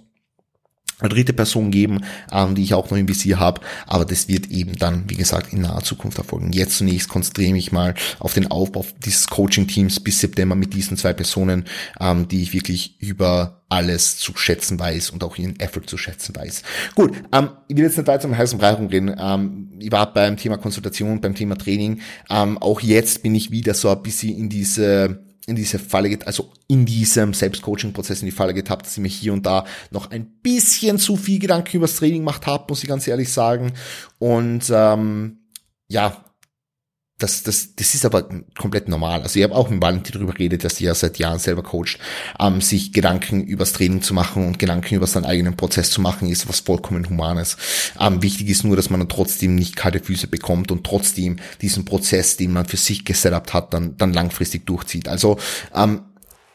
Dritte 1.09 1.33
Person 1.33 1.71
geben, 1.71 2.01
ähm, 2.31 2.55
die 2.55 2.63
ich 2.63 2.73
auch 2.73 2.89
noch 2.89 2.97
im 2.97 3.07
Visier 3.07 3.39
habe, 3.39 3.61
aber 3.87 4.05
das 4.05 4.27
wird 4.27 4.47
eben 4.47 4.77
dann, 4.77 5.09
wie 5.09 5.15
gesagt, 5.15 5.53
in 5.53 5.61
naher 5.61 5.83
Zukunft 5.83 6.17
erfolgen. 6.17 6.51
Jetzt 6.51 6.77
zunächst 6.77 7.09
konzentriere 7.09 7.47
ich 7.47 7.53
mich 7.53 7.71
mal 7.71 7.95
auf 8.19 8.33
den 8.33 8.49
Aufbau 8.49 8.85
dieses 9.03 9.27
Coaching-Teams 9.27 9.99
bis 9.99 10.19
September 10.19 10.55
mit 10.55 10.73
diesen 10.73 10.97
zwei 10.97 11.13
Personen, 11.13 11.65
ähm, 11.99 12.27
die 12.27 12.43
ich 12.43 12.53
wirklich 12.53 12.95
über 12.99 13.63
alles 13.73 14.17
zu 14.17 14.33
schätzen 14.35 14.79
weiß 14.79 15.09
und 15.09 15.23
auch 15.23 15.35
ihren 15.37 15.59
Effort 15.59 15.87
zu 15.87 15.97
schätzen 15.97 16.35
weiß. 16.35 16.61
Gut, 16.93 17.13
ähm, 17.31 17.49
ich 17.67 17.75
will 17.75 17.85
jetzt 17.85 17.97
nicht 17.97 18.07
weiter 18.07 18.27
um 18.27 18.37
heißen 18.37 18.59
Brei 18.59 18.73
reden. 18.73 19.15
Ähm, 19.17 19.71
ich 19.79 19.91
war 19.91 20.13
beim 20.13 20.37
Thema 20.37 20.57
Konsultation, 20.57 21.21
beim 21.21 21.33
Thema 21.33 21.57
Training. 21.57 22.01
Ähm, 22.29 22.57
auch 22.59 22.81
jetzt 22.81 23.23
bin 23.23 23.33
ich 23.33 23.49
wieder 23.49 23.73
so 23.73 23.89
ein 23.89 24.03
bisschen 24.03 24.37
in 24.37 24.49
diese 24.49 25.22
in 25.45 25.55
diese 25.55 25.79
Falle, 25.79 26.17
also 26.25 26.51
in 26.67 26.85
diesem 26.85 27.33
Selbstcoaching-Prozess 27.33 28.21
in 28.21 28.27
die 28.27 28.31
Falle 28.31 28.53
getappt, 28.53 28.85
dass 28.85 28.93
ich 28.93 29.03
mir 29.03 29.09
hier 29.09 29.33
und 29.33 29.45
da 29.45 29.65
noch 29.91 30.11
ein 30.11 30.25
bisschen 30.41 30.97
zu 30.97 31.17
viel 31.17 31.39
Gedanken 31.39 31.77
übers 31.77 31.97
Training 31.97 32.21
gemacht 32.21 32.47
habe, 32.47 32.65
muss 32.69 32.83
ich 32.83 32.89
ganz 32.89 33.07
ehrlich 33.07 33.31
sagen. 33.31 33.73
Und 34.19 34.71
ähm, 34.73 35.39
ja, 35.89 36.23
das, 37.23 37.41
das, 37.43 37.75
das 37.75 37.95
ist 37.95 38.05
aber 38.05 38.27
komplett 38.57 38.89
normal. 38.89 39.21
Also 39.21 39.39
ich 39.39 39.43
habe 39.43 39.55
auch 39.55 39.69
mit 39.69 39.81
Valentin 39.81 40.13
darüber 40.13 40.33
geredet, 40.33 40.65
dass 40.65 40.81
er 40.81 40.93
seit 40.93 41.17
Jahren 41.17 41.39
selber 41.39 41.63
coacht, 41.63 41.97
ähm, 42.37 42.59
sich 42.59 42.91
Gedanken 42.91 43.45
übers 43.45 43.71
Training 43.71 44.01
zu 44.01 44.13
machen 44.13 44.45
und 44.45 44.59
Gedanken 44.59 44.95
über 44.95 45.07
seinen 45.07 45.25
eigenen 45.25 45.55
Prozess 45.55 45.89
zu 45.89 46.01
machen, 46.01 46.27
ist 46.27 46.49
was 46.49 46.59
vollkommen 46.59 47.09
Humanes. 47.09 47.55
Ähm, 47.99 48.21
wichtig 48.21 48.49
ist 48.49 48.65
nur, 48.65 48.75
dass 48.75 48.89
man 48.89 48.99
dann 48.99 49.09
trotzdem 49.09 49.55
nicht 49.55 49.77
kalte 49.77 50.01
Füße 50.01 50.27
bekommt 50.27 50.69
und 50.71 50.83
trotzdem 50.83 51.37
diesen 51.61 51.85
Prozess, 51.85 52.35
den 52.35 52.51
man 52.51 52.65
für 52.65 52.77
sich 52.77 53.05
gesetupt 53.05 53.53
hat, 53.53 53.73
dann, 53.73 53.95
dann 53.97 54.11
langfristig 54.11 54.65
durchzieht. 54.65 55.07
Also 55.07 55.37
ähm, 55.73 56.01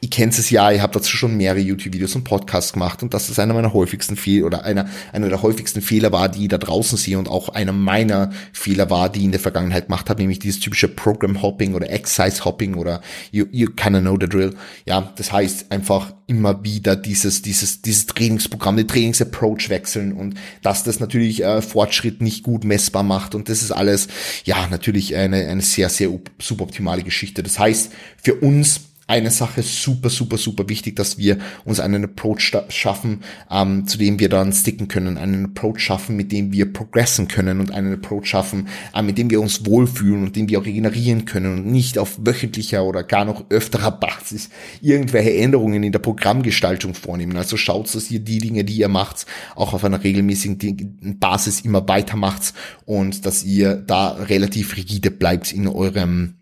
ich 0.01 0.11
kenne 0.11 0.31
es 0.31 0.51
ja, 0.51 0.71
ich 0.71 0.81
habe 0.81 0.93
dazu 0.93 1.17
schon 1.17 1.37
mehrere 1.37 1.59
YouTube-Videos 1.59 2.15
und 2.15 2.23
Podcasts 2.23 2.73
gemacht 2.73 3.03
und 3.03 3.15
das 3.15 3.29
ist 3.31 3.39
einer 3.41 3.55
meiner 3.55 3.73
häufigsten 3.73 4.17
Fehler 4.17 4.47
oder 4.47 4.65
einer, 4.65 4.89
einer 5.13 5.29
der 5.29 5.43
häufigsten 5.43 5.81
Fehler 5.81 6.13
war, 6.13 6.29
die 6.29 6.45
ich 6.45 6.49
da 6.49 6.59
draußen 6.59 6.97
sehe 6.97 7.19
und 7.19 7.29
auch 7.29 7.49
einer 7.49 7.73
meiner 7.73 8.31
Fehler 8.53 8.91
war, 8.91 9.09
die 9.11 9.21
ich 9.21 9.25
in 9.25 9.33
der 9.33 9.41
Vergangenheit 9.41 9.87
gemacht 9.87 10.09
habe, 10.09 10.21
nämlich 10.21 10.39
dieses 10.39 10.61
typische 10.61 10.89
Program-Hopping 10.89 11.75
oder 11.75 11.91
Exercise-Hopping 11.91 12.75
oder 12.75 13.01
you, 13.33 13.47
you 13.51 13.71
kinda 13.75 14.01
know 14.01 14.17
the 14.21 14.29
drill. 14.29 14.55
Ja, 14.87 15.13
das 15.17 15.33
heißt 15.33 15.73
einfach 15.73 16.15
immer 16.29 16.63
wieder 16.63 16.95
dieses, 16.95 17.43
dieses, 17.43 17.83
dieses 17.83 18.07
Trainingsprogramm, 18.07 18.77
den 18.77 18.87
Trainingsapproach 18.87 19.69
wechseln 19.69 20.13
und 20.13 20.35
dass 20.63 20.85
das 20.85 21.01
natürlich 21.01 21.43
äh, 21.43 21.61
Fortschritt 21.61 22.23
nicht 22.23 22.45
gut 22.45 22.65
messbar 22.65 23.03
macht 23.03 23.35
und 23.35 23.49
das 23.49 23.63
ist 23.63 23.73
alles, 23.73 24.07
ja, 24.45 24.69
natürlich 24.71 25.17
eine, 25.17 25.49
eine 25.49 25.63
sehr, 25.63 25.89
sehr 25.89 26.11
suboptimale 26.39 27.03
Geschichte. 27.03 27.43
Das 27.43 27.59
heißt, 27.59 27.91
für 28.23 28.35
uns 28.35 28.88
eine 29.09 29.31
Sache 29.31 29.63
super, 29.63 30.11
super, 30.11 30.37
super 30.37 30.69
wichtig, 30.69 30.95
dass 30.97 31.17
wir 31.17 31.39
uns 31.65 31.81
einen 31.81 32.05
Approach 32.05 32.53
schaffen, 32.69 33.21
ähm, 33.51 33.87
zu 33.87 33.97
dem 33.97 34.21
wir 34.21 34.29
dann 34.29 34.53
sticken 34.53 34.87
können, 34.87 35.17
einen 35.17 35.47
Approach 35.47 35.79
schaffen, 35.81 36.15
mit 36.15 36.31
dem 36.31 36.53
wir 36.53 36.71
progressen 36.71 37.27
können 37.27 37.59
und 37.59 37.73
einen 37.73 37.95
Approach 37.95 38.27
schaffen, 38.27 38.69
äh, 38.95 39.01
mit 39.01 39.17
dem 39.17 39.31
wir 39.31 39.41
uns 39.41 39.65
wohlfühlen 39.65 40.25
und 40.25 40.37
den 40.37 40.51
wir 40.51 40.61
auch 40.61 40.67
regenerieren 40.67 41.25
können 41.25 41.55
und 41.55 41.67
nicht 41.67 41.99
auf 41.99 42.19
wöchentlicher 42.23 42.85
oder 42.85 43.03
gar 43.03 43.25
noch 43.25 43.47
öfterer 43.49 43.93
Basis 43.93 44.51
irgendwelche 44.83 45.35
Änderungen 45.35 45.83
in 45.83 45.93
der 45.93 46.01
Programmgestaltung 46.01 46.93
vornehmen. 46.93 47.39
Also 47.39 47.57
schaut, 47.57 47.95
dass 47.95 48.11
ihr 48.11 48.21
die 48.21 48.39
Dinge, 48.39 48.65
die 48.65 48.77
ihr 48.77 48.89
macht, 48.89 49.25
auch 49.57 49.73
auf 49.73 49.85
einer 49.85 50.05
regelmäßigen 50.05 51.17
Basis 51.19 51.63
immer 51.63 51.89
weiter 51.89 52.19
macht 52.19 52.53
und 52.85 53.25
dass 53.25 53.43
ihr 53.43 53.75
da 53.75 54.11
relativ 54.11 54.77
rigide 54.77 55.11
bleibt 55.11 55.51
in 55.51 55.67
eurem 55.67 56.38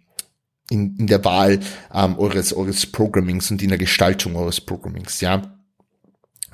in, 0.71 0.97
in 0.97 1.07
der 1.07 1.25
Wahl 1.25 1.61
ähm, 1.93 2.19
eures, 2.19 2.53
eures 2.53 2.87
Programmings 2.87 3.51
und 3.51 3.63
in 3.63 3.69
der 3.69 3.79
Gestaltung 3.79 4.37
eures 4.37 4.61
Programmings, 4.61 5.21
ja. 5.21 5.43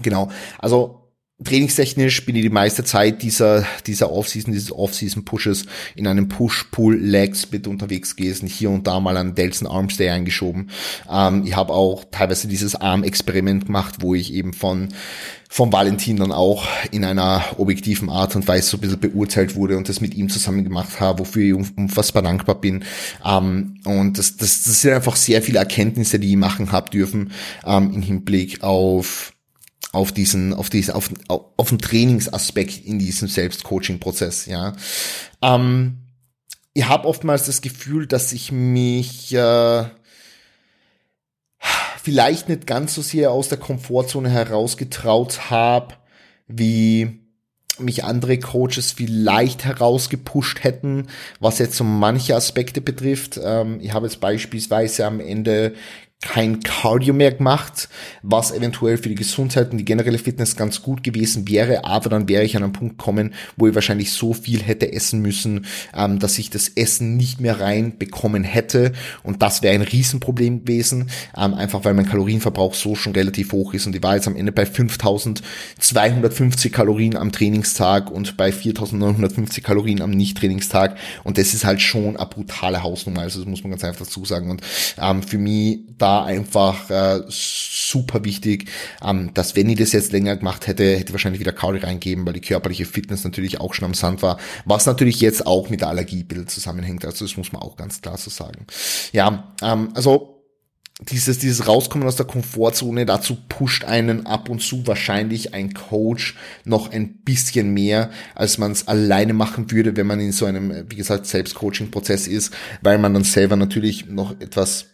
Genau. 0.01 0.31
Also 0.59 1.02
trainingstechnisch 1.45 2.25
bin 2.25 2.37
ich 2.37 2.43
die 2.43 2.51
meiste 2.51 2.85
Zeit 2.85 3.23
dieser, 3.23 3.65
dieser 3.87 4.11
Offseason, 4.11 4.53
dieses 4.53 4.73
Offseason-Pushes 4.73 5.67
in 5.95 6.07
einem 6.07 6.29
Push-Pull-Leg-Split 6.29 7.67
unterwegs 7.67 8.17
gewesen, 8.17 8.49
hier 8.49 8.71
und 8.71 8.87
da 8.87 9.01
mal 9.01 9.17
einen 9.17 9.35
Delson 9.35 9.69
Arms 9.69 9.97
Day 9.97 10.11
eingeschoben. 10.11 10.71
Ähm, 11.11 11.45
ich 11.47 11.57
habe 11.57 11.73
auch 11.73 12.05
teilweise 12.11 12.49
dieses 12.49 12.75
Arm-Experiment 12.75 13.67
gemacht, 13.67 13.97
wo 14.01 14.15
ich 14.15 14.33
eben 14.33 14.53
von 14.53 14.89
vom 15.53 15.71
Valentin 15.71 16.17
dann 16.17 16.33
auch 16.33 16.65
in 16.93 17.05
einer 17.05 17.45
objektiven 17.59 18.09
Art 18.09 18.35
und 18.37 18.49
Weise 18.49 18.71
so 18.71 18.79
ein 18.79 18.81
bisschen 18.81 19.01
beurteilt 19.01 19.55
wurde 19.55 19.77
und 19.77 19.87
das 19.87 20.01
mit 20.01 20.15
ihm 20.15 20.31
zusammen 20.31 20.65
gemacht 20.65 20.99
habe, 20.99 21.19
wofür 21.19 21.61
ich 21.61 21.77
unfassbar 21.77 22.23
dankbar 22.23 22.59
bin. 22.59 22.85
Ähm, 23.23 23.79
und 23.85 24.17
das, 24.17 24.39
das, 24.39 24.63
das 24.63 24.81
sind 24.81 24.95
einfach 24.95 25.15
sehr 25.15 25.43
viele 25.43 25.59
Erkenntnisse, 25.59 26.19
die 26.19 26.31
ich 26.31 26.37
machen 26.37 26.73
habe 26.73 26.89
dürfen 26.89 27.33
ähm, 27.67 27.93
im 27.93 28.01
Hinblick 28.01 28.63
auf 28.63 29.35
auf 29.93 30.11
diesen, 30.11 30.55
auf 30.55 30.71
diesen, 30.71 30.95
auf, 30.95 31.11
auf 31.29 31.69
den 31.69 31.79
Trainingsaspekt 31.79 32.85
in 32.85 32.99
diesem 32.99 33.29
Selbstcoaching-Prozess, 33.29 34.47
ja. 34.47 34.75
Ähm, 35.43 35.99
ich 36.75 36.89
habe 36.89 37.07
oftmals 37.07 37.47
das 37.47 37.61
Gefühl, 37.61 38.07
dass 38.07 38.33
ich 38.33 38.51
mich 38.51 39.35
äh, 39.35 39.85
vielleicht 42.03 42.49
nicht 42.49 42.67
ganz 42.67 42.95
so 42.95 43.03
sehr 43.03 43.31
aus 43.31 43.49
der 43.49 43.59
Komfortzone 43.59 44.31
herausgetraut 44.31 45.51
habe, 45.51 45.95
wie 46.49 47.21
mich 47.79 48.05
andere 48.05 48.39
Coaches 48.39 48.93
vielleicht 48.93 49.65
herausgepusht 49.65 50.65
hätten, 50.65 51.09
was 51.41 51.59
jetzt 51.59 51.77
so 51.77 51.85
manche 51.85 52.37
Aspekte 52.37 52.81
betrifft. 52.81 53.39
Ähm, 53.43 53.79
ich 53.81 53.93
habe 53.93 54.07
jetzt 54.07 54.21
beispielsweise 54.21 55.07
am 55.07 55.21
Ende 55.21 55.75
kein 56.23 56.61
Cardio 56.61 57.13
mehr 57.13 57.33
gemacht, 57.33 57.89
was 58.23 58.53
eventuell 58.53 58.97
für 58.97 59.09
die 59.09 59.17
Gesundheit 59.17 59.73
und 59.73 59.79
die 59.79 59.85
generelle 59.85 60.19
Fitness 60.19 60.57
ganz 60.57 60.81
gut 60.81 61.03
gewesen 61.03 61.49
wäre, 61.49 61.85
aber 61.85 62.09
dann 62.09 62.29
wäre 62.29 62.45
ich 62.45 62.57
an 62.57 62.63
einen 62.63 62.73
Punkt 62.73 62.97
kommen, 62.97 63.35
wo 63.57 63.67
ich 63.67 63.75
wahrscheinlich 63.75 64.13
so 64.13 64.33
viel 64.33 64.63
hätte 64.63 64.93
essen 64.93 65.21
müssen, 65.21 65.67
ähm, 65.95 66.21
dass 66.21 66.39
ich 66.39 66.49
das 66.49 66.69
Essen 66.69 67.17
nicht 67.17 67.41
mehr 67.41 67.61
reinbekommen 67.61 68.45
hätte. 68.45 68.93
Und 69.25 69.43
das 69.43 69.63
wäre 69.63 69.75
ein 69.75 69.83
Riesenproblem 69.83 70.65
gewesen, 70.65 71.11
ähm, 71.37 71.55
einfach 71.55 71.85
weil 71.85 71.95
mein 71.95 72.07
Kalorienverbrauch 72.07 72.75
so 72.75 72.95
schon 72.95 73.15
relativ 73.15 73.51
hoch 73.53 73.75
ist. 73.75 73.87
Und 73.87 73.97
ich 73.97 74.03
war 74.03 74.15
jetzt 74.15 74.29
am 74.29 74.37
Ende 74.37 74.53
bei 74.53 74.65
5250 74.65 76.73
Kalorien 76.73 77.17
am 77.17 77.33
Trainingstag 77.33 78.13
und 78.13 78.37
bei 78.37 78.53
4950 78.53 79.65
Kalorien 79.65 80.01
am 80.01 80.11
Nicht-Trainingstag. 80.11 80.97
Und 81.25 81.37
das 81.37 81.53
ist 81.53 81.65
halt 81.65 81.83
schon 81.83 82.17
eine 82.17 82.27
brutale 82.27 82.85
Hausnummer, 82.85 83.23
also 83.23 83.41
das 83.41 83.49
muss 83.49 83.65
man 83.65 83.73
ganz 83.73 83.83
einfach 83.83 84.05
dazu 84.05 84.25
sagen. 84.25 84.51
Und 84.51 84.63
ähm, 85.01 85.25
für 85.25 85.39
mich 85.39 85.81
da 85.99 86.12
einfach 86.21 86.91
äh, 86.91 87.23
super 87.29 88.25
wichtig, 88.25 88.69
ähm, 89.05 89.33
dass 89.35 89.57
wenn 89.57 89.69
ich 89.69 89.79
das 89.79 89.93
jetzt 89.93 90.13
länger 90.13 90.37
gemacht 90.37 90.67
hätte, 90.67 90.85
hätte 90.85 91.07
ich 91.07 91.13
wahrscheinlich 91.13 91.41
wieder 91.41 91.53
Kauri 91.53 91.79
reingeben, 91.79 92.27
weil 92.27 92.35
die 92.35 92.41
körperliche 92.41 92.87
Fitness 92.87 93.25
natürlich 93.25 93.61
auch 93.61 93.75
schon 93.75 93.87
am 93.87 93.95
Sand 93.95 94.23
war, 94.23 94.39
was 94.65 94.87
natürlich 94.87 95.21
jetzt 95.21 95.47
auch 95.47 95.71
mit 95.71 95.81
der 95.81 95.89
Allergie 95.89 96.27
zusammenhängt, 96.47 97.05
also 97.05 97.25
das 97.25 97.37
muss 97.37 97.53
man 97.53 97.63
auch 97.63 97.77
ganz 97.77 98.01
klar 98.01 98.17
so 98.19 98.31
sagen. 98.31 98.67
Ja, 99.13 99.55
ähm, 99.63 99.91
also 99.95 100.33
dieses, 101.11 101.39
dieses 101.39 101.67
Rauskommen 101.67 102.07
aus 102.07 102.17
der 102.17 102.27
Komfortzone, 102.27 103.07
dazu 103.07 103.37
pusht 103.49 103.85
einen 103.85 104.27
ab 104.27 104.49
und 104.49 104.61
zu 104.61 104.87
wahrscheinlich 104.87 105.55
ein 105.55 105.75
Coach 105.75 106.37
noch 106.65 106.91
ein 106.91 107.23
bisschen 107.23 107.73
mehr, 107.73 108.11
als 108.35 108.59
man 108.59 108.73
es 108.73 108.89
alleine 108.89 109.33
machen 109.33 109.71
würde, 109.71 109.97
wenn 109.97 110.07
man 110.07 110.21
in 110.21 110.33
so 110.33 110.47
einem, 110.47 110.85
wie 110.89 110.97
gesagt, 110.97 111.27
Selbstcoaching-Prozess 111.27 112.27
ist, 112.27 112.53
weil 112.83 112.99
man 112.99 113.15
dann 113.15 113.25
selber 113.25 113.57
natürlich 113.57 114.07
noch 114.07 114.41
etwas 114.41 114.92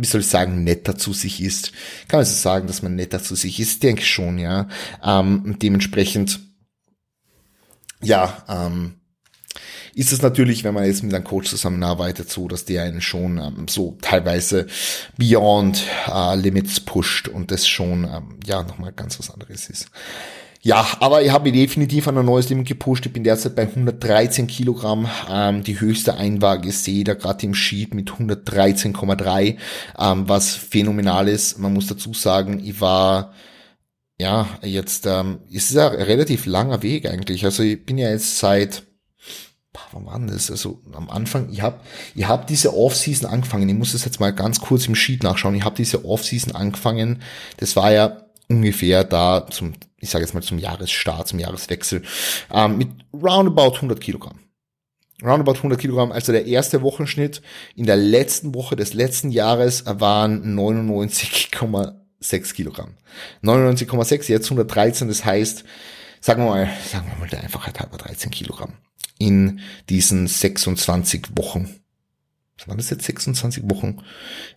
wie 0.00 0.06
soll 0.06 0.20
ich 0.20 0.28
sagen, 0.28 0.64
netter 0.64 0.96
zu 0.96 1.12
sich 1.12 1.42
ist. 1.42 1.72
Kann 2.08 2.18
man 2.18 2.26
so 2.26 2.34
sagen, 2.34 2.66
dass 2.66 2.82
man 2.82 2.94
netter 2.94 3.22
zu 3.22 3.34
sich 3.34 3.60
ist? 3.60 3.82
Denke 3.82 4.02
ich 4.02 4.10
schon, 4.10 4.38
ja. 4.38 4.68
Ähm, 5.02 5.56
dementsprechend, 5.60 6.40
ja, 8.02 8.44
ähm, 8.48 8.94
ist 9.94 10.12
es 10.12 10.22
natürlich, 10.22 10.62
wenn 10.62 10.74
man 10.74 10.84
jetzt 10.84 11.02
mit 11.02 11.12
einem 11.12 11.24
Coach 11.24 11.50
zusammenarbeitet, 11.50 12.30
so, 12.30 12.46
dass 12.46 12.64
der 12.64 12.84
einen 12.84 13.00
schon 13.00 13.38
ähm, 13.38 13.66
so 13.68 13.98
teilweise 14.00 14.68
beyond 15.16 15.82
äh, 16.06 16.36
Limits 16.36 16.78
pusht 16.78 17.26
und 17.26 17.50
das 17.50 17.66
schon, 17.66 18.04
ähm, 18.04 18.38
ja, 18.46 18.62
nochmal 18.62 18.92
ganz 18.92 19.18
was 19.18 19.30
anderes 19.30 19.68
ist. 19.68 19.90
Ja, 20.68 20.86
aber 21.00 21.22
ich 21.22 21.30
habe 21.30 21.50
definitiv 21.50 22.08
an 22.08 22.18
ein 22.18 22.26
neues 22.26 22.50
Limit 22.50 22.68
gepusht. 22.68 23.06
Ich 23.06 23.12
bin 23.14 23.24
derzeit 23.24 23.56
bei 23.56 23.62
113 23.62 24.46
Kilogramm. 24.46 25.08
Ähm, 25.30 25.64
die 25.64 25.80
höchste 25.80 26.18
Einwaage 26.18 26.70
sehe 26.72 26.98
ich 26.98 27.04
da 27.04 27.14
gerade 27.14 27.46
im 27.46 27.54
Sheet 27.54 27.94
mit 27.94 28.10
113,3, 28.10 29.56
ähm, 29.98 30.28
was 30.28 30.54
phänomenal 30.56 31.26
ist. 31.26 31.58
Man 31.58 31.72
muss 31.72 31.86
dazu 31.86 32.12
sagen, 32.12 32.60
ich 32.62 32.82
war 32.82 33.32
ja 34.18 34.46
jetzt, 34.60 35.06
ähm, 35.06 35.38
es 35.48 35.70
ist 35.70 35.76
ja 35.76 35.88
relativ 35.88 36.44
langer 36.44 36.82
Weg 36.82 37.08
eigentlich. 37.08 37.46
Also 37.46 37.62
ich 37.62 37.86
bin 37.86 37.96
ja 37.96 38.10
jetzt 38.10 38.38
seit 38.38 38.82
wann 39.92 40.04
war 40.04 40.18
das? 40.18 40.50
Also 40.50 40.82
am 40.92 41.08
Anfang, 41.08 41.48
ich 41.50 41.62
habe 41.62 41.80
ich 42.14 42.26
hab 42.26 42.46
diese 42.46 42.76
Off-Season 42.76 43.30
angefangen. 43.30 43.68
Ich 43.68 43.74
muss 43.74 43.92
das 43.92 44.04
jetzt 44.04 44.20
mal 44.20 44.34
ganz 44.34 44.60
kurz 44.60 44.86
im 44.86 44.94
Sheet 44.94 45.22
nachschauen. 45.22 45.54
Ich 45.54 45.64
habe 45.64 45.76
diese 45.76 46.04
Off-Season 46.04 46.54
angefangen. 46.54 47.22
Das 47.56 47.76
war 47.76 47.92
ja 47.92 48.27
ungefähr 48.48 49.04
da 49.04 49.46
zum, 49.50 49.74
ich 49.98 50.10
sage 50.10 50.24
jetzt 50.24 50.34
mal 50.34 50.42
zum 50.42 50.58
Jahresstart, 50.58 51.28
zum 51.28 51.38
Jahreswechsel, 51.38 52.02
ähm, 52.52 52.78
mit 52.78 52.88
roundabout 53.12 53.76
100 53.76 54.00
Kilogramm. 54.00 54.38
Roundabout 55.22 55.56
100 55.56 55.80
Kilogramm, 55.80 56.12
also 56.12 56.30
der 56.30 56.46
erste 56.46 56.80
Wochenschnitt 56.82 57.42
in 57.74 57.86
der 57.86 57.96
letzten 57.96 58.54
Woche 58.54 58.76
des 58.76 58.94
letzten 58.94 59.30
Jahres 59.30 59.84
waren 59.86 60.54
99, 60.54 61.50
106 61.54 62.54
Kilogramm. 62.54 62.94
99,6, 63.42 64.30
jetzt 64.30 64.46
113, 64.46 65.08
das 65.08 65.24
heißt, 65.24 65.64
sagen 66.20 66.44
wir 66.44 66.50
mal, 66.50 66.70
sagen 66.90 67.08
wir 67.10 67.18
mal 67.18 67.28
der 67.28 67.42
Einfachheit 67.42 67.80
halber 67.80 67.98
13 67.98 68.30
Kilogramm 68.30 68.74
in 69.18 69.60
diesen 69.88 70.26
26 70.26 71.36
Wochen. 71.36 71.80
Waren 72.66 72.78
das 72.78 72.90
jetzt 72.90 73.04
26 73.04 73.70
Wochen? 73.70 73.98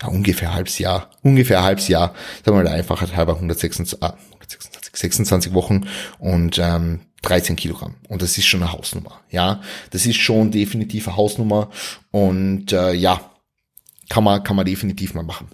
Ja, 0.02 0.08
ungefähr 0.08 0.54
halbes 0.54 0.80
Jahr. 0.80 1.12
Ungefähr 1.22 1.64
halbes 1.64 1.88
Jahr. 1.88 2.14
Sagen 2.44 2.58
wir 2.58 2.64
mal 2.64 2.64
der 2.64 2.74
Einfachheit 2.74 3.16
halber 3.16 3.36
126, 3.36 4.02
ah, 4.02 4.18
126 4.34 4.82
26 4.94 5.54
Wochen 5.54 5.88
und 6.20 6.58
ähm, 6.60 7.02
13 7.22 7.56
Kilogramm. 7.56 7.96
Und 8.10 8.22
das 8.22 8.38
ist 8.38 8.46
schon 8.46 8.64
eine 8.64 8.74
Hausnummer. 8.74 9.22
Ja, 9.30 9.62
das 9.92 10.06
ist 10.06 10.18
schon 10.18 10.52
definitiv 10.52 11.08
eine 11.08 11.18
Hausnummer. 11.18 11.70
Und 12.12 12.72
äh, 12.72 12.94
ja, 12.94 13.22
kann 14.10 14.24
man, 14.24 14.44
kann 14.44 14.56
man 14.56 14.66
definitiv 14.66 15.14
mal 15.14 15.24
machen. 15.24 15.48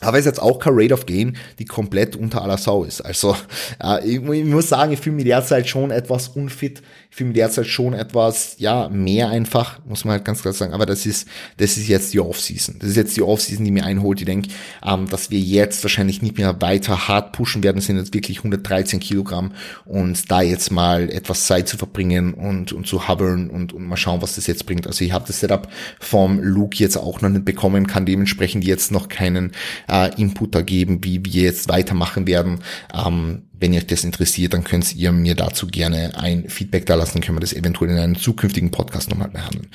Aber 0.00 0.16
es 0.16 0.24
ist 0.24 0.30
jetzt 0.30 0.42
auch 0.42 0.58
kein 0.58 0.72
Rate 0.74 0.94
of 0.94 1.04
Gain, 1.04 1.36
die 1.58 1.66
komplett 1.66 2.16
unter 2.16 2.42
aller 2.42 2.56
Sau 2.56 2.84
ist. 2.84 3.02
Also 3.02 3.36
äh, 3.82 4.02
ich, 4.06 4.22
ich, 4.22 4.44
muss 4.44 4.68
sagen, 4.68 4.92
ich 4.92 5.00
fühle 5.00 5.16
mich 5.16 5.26
derzeit 5.26 5.68
schon 5.68 5.90
etwas 5.90 6.28
unfit. 6.28 6.82
Fühle 7.12 7.28
mich 7.28 7.36
derzeit 7.36 7.66
schon 7.66 7.92
etwas, 7.92 8.54
ja, 8.58 8.88
mehr 8.88 9.30
einfach, 9.30 9.80
muss 9.84 10.04
man 10.04 10.12
halt 10.12 10.24
ganz 10.24 10.42
klar 10.42 10.54
sagen. 10.54 10.72
Aber 10.72 10.86
das 10.86 11.06
ist, 11.06 11.26
das 11.56 11.76
ist 11.76 11.88
jetzt 11.88 12.14
die 12.14 12.20
Offseason. 12.20 12.76
Das 12.78 12.90
ist 12.90 12.96
jetzt 12.96 13.16
die 13.16 13.22
Offseason, 13.22 13.64
die 13.64 13.72
mir 13.72 13.84
einholt. 13.84 14.20
Ich 14.20 14.26
denke, 14.26 14.50
ähm, 14.86 15.08
dass 15.08 15.30
wir 15.30 15.40
jetzt 15.40 15.82
wahrscheinlich 15.82 16.22
nicht 16.22 16.38
mehr 16.38 16.62
weiter 16.62 17.08
hart 17.08 17.32
pushen 17.32 17.64
werden. 17.64 17.76
Das 17.76 17.86
sind 17.86 17.96
jetzt 17.96 18.14
wirklich 18.14 18.38
113 18.38 19.00
Kilogramm. 19.00 19.52
Und 19.86 20.30
da 20.30 20.40
jetzt 20.40 20.70
mal 20.70 21.10
etwas 21.10 21.46
Zeit 21.46 21.68
zu 21.68 21.76
verbringen 21.76 22.32
und, 22.32 22.72
und 22.72 22.86
zu 22.86 23.08
hovern 23.08 23.50
und, 23.50 23.72
und 23.72 23.88
mal 23.88 23.96
schauen, 23.96 24.22
was 24.22 24.36
das 24.36 24.46
jetzt 24.46 24.66
bringt. 24.66 24.86
Also 24.86 25.04
ich 25.04 25.12
habe 25.12 25.24
das 25.26 25.40
Setup 25.40 25.68
vom 25.98 26.40
Luke 26.40 26.76
jetzt 26.76 26.96
auch 26.96 27.20
noch 27.22 27.28
nicht 27.28 27.44
bekommen, 27.44 27.88
kann 27.88 28.06
dementsprechend 28.06 28.64
jetzt 28.64 28.92
noch 28.92 29.08
keinen 29.08 29.50
äh, 29.90 30.14
Input 30.20 30.54
da 30.54 30.62
geben, 30.62 31.02
wie 31.02 31.24
wir 31.24 31.42
jetzt 31.42 31.68
weitermachen 31.68 32.28
werden. 32.28 32.60
Ähm, 32.94 33.42
wenn 33.60 33.74
euch 33.74 33.86
das 33.86 34.04
interessiert, 34.04 34.54
dann 34.54 34.64
könnt 34.64 34.94
ihr 34.96 35.12
mir 35.12 35.34
dazu 35.34 35.66
gerne 35.66 36.18
ein 36.18 36.48
Feedback 36.48 36.86
da 36.86 36.94
lassen, 36.94 37.20
können 37.20 37.36
wir 37.36 37.40
das 37.40 37.52
eventuell 37.52 37.90
in 37.90 37.98
einem 37.98 38.18
zukünftigen 38.18 38.70
Podcast 38.70 39.10
nochmal 39.10 39.28
behandeln. 39.28 39.68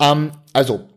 Ähm, 0.00 0.30
also, 0.52 0.88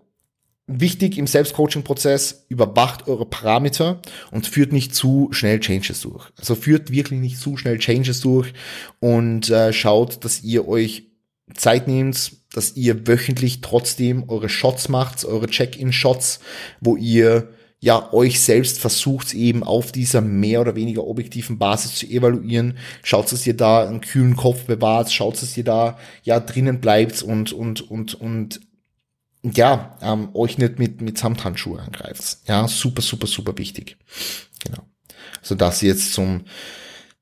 wichtig 0.67 1.17
im 1.17 1.27
Selbstcoaching-Prozess, 1.27 2.45
überwacht 2.47 3.07
eure 3.07 3.25
Parameter 3.25 4.01
und 4.31 4.47
führt 4.47 4.71
nicht 4.71 4.93
zu 4.93 5.29
schnell 5.31 5.59
Changes 5.59 6.01
durch. 6.01 6.27
Also 6.37 6.55
führt 6.55 6.91
wirklich 6.91 7.19
nicht 7.19 7.39
zu 7.39 7.57
schnell 7.57 7.79
Changes 7.79 8.21
durch 8.21 8.53
und 8.99 9.49
äh, 9.49 9.73
schaut, 9.73 10.23
dass 10.23 10.43
ihr 10.43 10.67
euch 10.67 11.07
Zeit 11.55 11.87
nehmt, 11.87 12.33
dass 12.53 12.75
ihr 12.75 13.07
wöchentlich 13.07 13.61
trotzdem 13.61 14.29
eure 14.29 14.49
Shots 14.49 14.89
macht, 14.89 15.25
eure 15.25 15.47
Check-in-Shots, 15.47 16.39
wo 16.79 16.95
ihr 16.95 17.49
ja 17.79 18.11
euch 18.13 18.41
selbst 18.41 18.79
versucht 18.79 19.33
eben 19.33 19.63
auf 19.63 19.91
dieser 19.91 20.21
mehr 20.21 20.61
oder 20.61 20.75
weniger 20.75 21.05
objektiven 21.05 21.57
Basis 21.57 21.95
zu 21.95 22.07
evaluieren. 22.07 22.77
Schaut, 23.03 23.31
dass 23.31 23.47
ihr 23.47 23.55
da 23.55 23.87
einen 23.87 24.01
kühlen 24.01 24.35
Kopf 24.35 24.65
bewahrt, 24.65 25.11
schaut, 25.11 25.41
dass 25.41 25.55
ihr 25.55 25.63
da 25.63 25.97
ja 26.23 26.39
drinnen 26.39 26.81
bleibt 26.81 27.21
und 27.21 27.53
und 27.53 27.89
und 27.89 28.19
und 28.19 28.61
ja 29.43 29.97
ähm, 30.01 30.29
euch 30.33 30.57
nicht 30.57 30.79
mit 30.79 31.01
mit 31.01 31.17
Samthandschuhe 31.17 31.79
angreift. 31.81 32.39
Ja, 32.47 32.67
super 32.67 33.01
super 33.01 33.27
super 33.27 33.57
wichtig. 33.57 33.97
Genau. 34.65 34.83
Also 35.41 35.55
das 35.55 35.81
jetzt 35.81 36.13
zum 36.13 36.43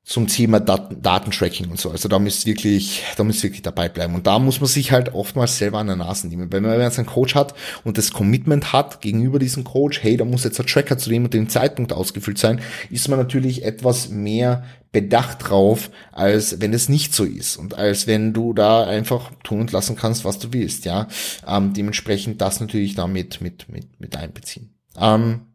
zum 0.08 0.26
Thema 0.26 0.58
Daten, 0.58 1.02
Datentracking 1.02 1.68
und 1.68 1.78
so. 1.78 1.90
Also 1.90 2.08
da 2.08 2.18
müsst 2.18 2.46
wirklich, 2.46 3.02
da 3.18 3.24
müsst 3.24 3.42
wirklich 3.42 3.60
dabei 3.60 3.90
bleiben. 3.90 4.14
Und 4.14 4.26
da 4.26 4.38
muss 4.38 4.58
man 4.58 4.66
sich 4.66 4.90
halt 4.90 5.12
oftmals 5.12 5.58
selber 5.58 5.80
an 5.80 5.86
der 5.86 5.96
Nase 5.96 6.28
nehmen. 6.28 6.50
Wenn 6.50 6.62
man 6.62 6.80
jetzt 6.80 6.98
einen 6.98 7.06
Coach 7.06 7.34
hat 7.34 7.52
und 7.84 7.98
das 7.98 8.10
Commitment 8.10 8.72
hat 8.72 9.02
gegenüber 9.02 9.38
diesem 9.38 9.64
Coach, 9.64 10.02
hey, 10.02 10.16
da 10.16 10.24
muss 10.24 10.44
jetzt 10.44 10.58
ein 10.58 10.66
Tracker 10.66 10.96
zu 10.96 11.10
dem 11.10 11.24
und 11.24 11.34
dem 11.34 11.50
Zeitpunkt 11.50 11.92
ausgefüllt 11.92 12.38
sein, 12.38 12.62
ist 12.88 13.06
man 13.08 13.18
natürlich 13.18 13.66
etwas 13.66 14.08
mehr 14.08 14.64
bedacht 14.92 15.50
drauf, 15.50 15.90
als 16.10 16.58
wenn 16.62 16.72
es 16.72 16.88
nicht 16.88 17.14
so 17.14 17.24
ist 17.24 17.58
und 17.58 17.74
als 17.74 18.06
wenn 18.06 18.32
du 18.32 18.54
da 18.54 18.86
einfach 18.86 19.30
tun 19.44 19.60
und 19.60 19.72
lassen 19.72 19.94
kannst, 19.94 20.24
was 20.24 20.38
du 20.38 20.54
willst, 20.54 20.86
ja. 20.86 21.08
Ähm, 21.46 21.74
dementsprechend 21.74 22.40
das 22.40 22.60
natürlich 22.60 22.94
damit 22.94 23.42
mit, 23.42 23.68
mit, 23.68 24.00
mit 24.00 24.16
einbeziehen. 24.16 24.70
Ähm, 24.98 25.47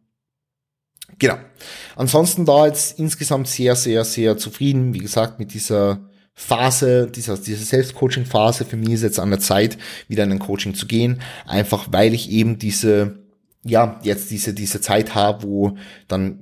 Genau. 1.18 1.36
Ansonsten 1.96 2.44
da 2.44 2.66
jetzt 2.66 2.98
insgesamt 2.98 3.48
sehr, 3.48 3.76
sehr, 3.76 4.04
sehr 4.04 4.36
zufrieden, 4.36 4.94
wie 4.94 4.98
gesagt, 4.98 5.38
mit 5.38 5.54
dieser 5.54 6.00
Phase, 6.34 7.06
dieser, 7.06 7.36
diese 7.36 7.64
Selbstcoaching-Phase. 7.64 8.64
Für 8.64 8.76
mich 8.76 8.90
ist 8.90 9.02
jetzt 9.02 9.20
an 9.20 9.30
der 9.30 9.40
Zeit, 9.40 9.78
wieder 10.08 10.24
in 10.24 10.32
ein 10.32 10.38
Coaching 10.40 10.74
zu 10.74 10.86
gehen. 10.86 11.20
Einfach 11.46 11.88
weil 11.90 12.12
ich 12.12 12.30
eben 12.30 12.58
diese, 12.58 13.20
ja, 13.64 14.00
jetzt 14.02 14.30
diese, 14.30 14.52
diese 14.52 14.80
Zeit 14.80 15.14
habe, 15.14 15.44
wo 15.44 15.76
dann 16.08 16.40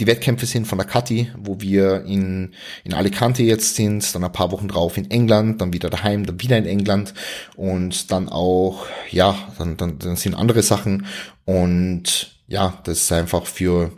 die 0.00 0.06
Wettkämpfe 0.06 0.44
sind 0.44 0.66
von 0.66 0.78
der 0.78 0.86
Kathi, 0.86 1.30
wo 1.38 1.60
wir 1.60 2.04
in, 2.04 2.54
in 2.84 2.92
Alicante 2.92 3.42
jetzt 3.42 3.76
sind, 3.76 4.14
dann 4.14 4.24
ein 4.24 4.32
paar 4.32 4.52
Wochen 4.52 4.68
drauf 4.68 4.98
in 4.98 5.10
England, 5.10 5.60
dann 5.60 5.72
wieder 5.72 5.88
daheim, 5.88 6.26
dann 6.26 6.40
wieder 6.40 6.58
in 6.58 6.66
England 6.66 7.14
und 7.56 8.10
dann 8.10 8.28
auch, 8.28 8.86
ja, 9.10 9.36
dann, 9.58 9.76
dann, 9.78 9.98
dann 9.98 10.16
sind 10.16 10.34
andere 10.34 10.62
Sachen 10.62 11.06
und 11.46 12.42
ja, 12.46 12.78
das 12.84 13.02
ist 13.02 13.12
einfach 13.12 13.46
für, 13.46 13.92